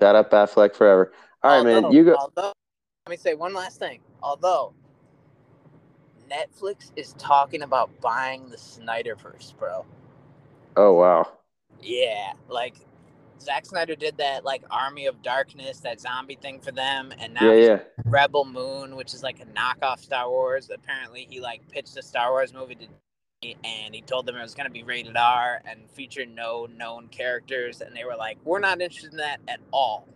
[0.00, 1.12] Shout out Batfleck forever.
[1.42, 1.92] All right, man.
[1.92, 2.14] You go.
[2.14, 2.52] Although,
[3.06, 4.00] let me say one last thing.
[4.22, 4.74] Although
[6.30, 9.84] Netflix is talking about buying the Snyderverse, bro.
[10.76, 11.28] Oh wow.
[11.80, 12.74] Yeah, like
[13.40, 17.52] Zack Snyder did that like Army of Darkness, that zombie thing for them, and now
[17.52, 17.80] Yeah, yeah.
[18.04, 20.70] Rebel Moon, which is like a knockoff Star Wars.
[20.72, 22.86] Apparently, he like pitched a Star Wars movie to
[23.42, 27.08] and he told them it was going to be rated R and feature no known
[27.08, 30.08] characters, and they were like, "We're not interested in that at all."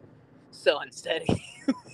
[0.51, 1.23] So instead,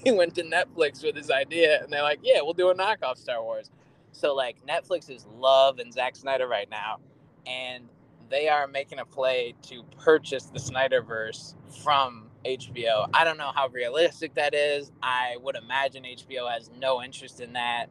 [0.05, 3.18] he went to Netflix with his idea, and they're like, "Yeah, we'll do a knockoff
[3.18, 3.70] Star Wars."
[4.12, 6.99] So like, Netflix is love and Zack Snyder right now,
[7.47, 7.89] and
[8.31, 13.09] they are making a play to purchase the Snyderverse from HBO.
[13.14, 14.93] I don't know how realistic that is.
[15.03, 17.87] I would imagine HBO has no interest in that.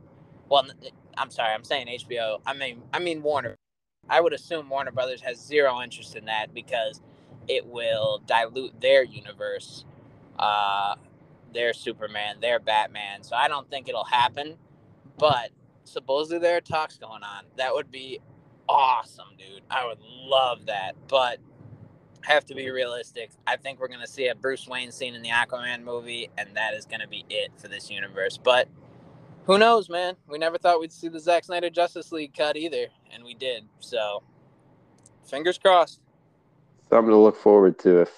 [0.49, 0.65] Well,
[1.17, 2.39] I'm sorry, I'm saying HBO.
[2.45, 3.55] I mean, I mean Warner.
[4.09, 7.01] I would assume Warner Brothers has zero interest in that because
[7.47, 9.85] it will dilute their universe,
[10.39, 10.95] uh,
[11.53, 13.23] their Superman, their Batman.
[13.23, 14.57] So I don't think it'll happen.
[15.17, 15.51] But
[15.83, 17.45] supposedly there are talks going on.
[17.57, 18.19] That would be
[18.70, 19.63] awesome, dude.
[19.70, 20.93] I would love that.
[21.07, 21.39] But
[22.22, 23.32] have to be realistic.
[23.45, 26.74] I think we're gonna see a Bruce Wayne scene in the Aquaman movie, and that
[26.74, 28.38] is gonna be it for this universe.
[28.38, 28.68] But
[29.45, 30.15] who knows, man?
[30.28, 33.63] We never thought we'd see the Zack Snyder Justice League cut either, and we did.
[33.80, 34.24] So,
[35.26, 36.01] fingers crossed.
[36.89, 38.11] Something to look forward to if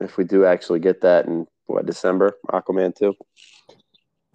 [0.00, 3.14] if we do actually get that in what December, Aquaman two.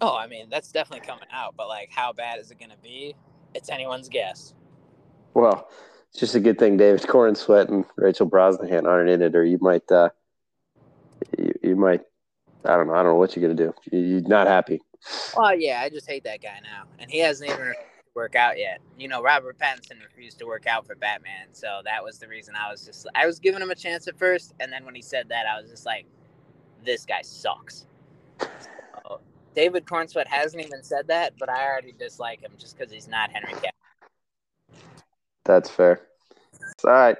[0.00, 3.16] Oh, I mean that's definitely coming out, but like, how bad is it gonna be?
[3.54, 4.54] It's anyone's guess.
[5.36, 5.68] Well,
[6.08, 9.58] it's just a good thing David Corenswet and Rachel Brosnahan aren't in it, or you
[9.60, 10.08] might, uh,
[11.36, 12.00] you, you might,
[12.64, 13.74] I don't know, I don't know what you're gonna do.
[13.92, 14.80] You're not happy.
[15.36, 17.74] Well, yeah, I just hate that guy now, and he hasn't even
[18.14, 18.80] work out yet.
[18.98, 22.54] You know, Robert Pattinson refused to work out for Batman, so that was the reason
[22.56, 25.02] I was just I was giving him a chance at first, and then when he
[25.02, 26.06] said that, I was just like,
[26.82, 27.84] this guy sucks.
[29.54, 33.30] David Corenswet hasn't even said that, but I already dislike him just because he's not
[33.30, 33.75] Henry Cavill.
[35.46, 36.00] That's fair.
[36.84, 37.16] All right.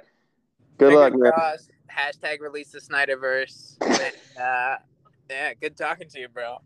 [0.77, 1.57] Good Fingers luck, man.
[1.89, 3.77] Hashtag release the Snyderverse.
[3.81, 4.77] and, uh,
[5.29, 6.57] yeah, good talking to you, bro.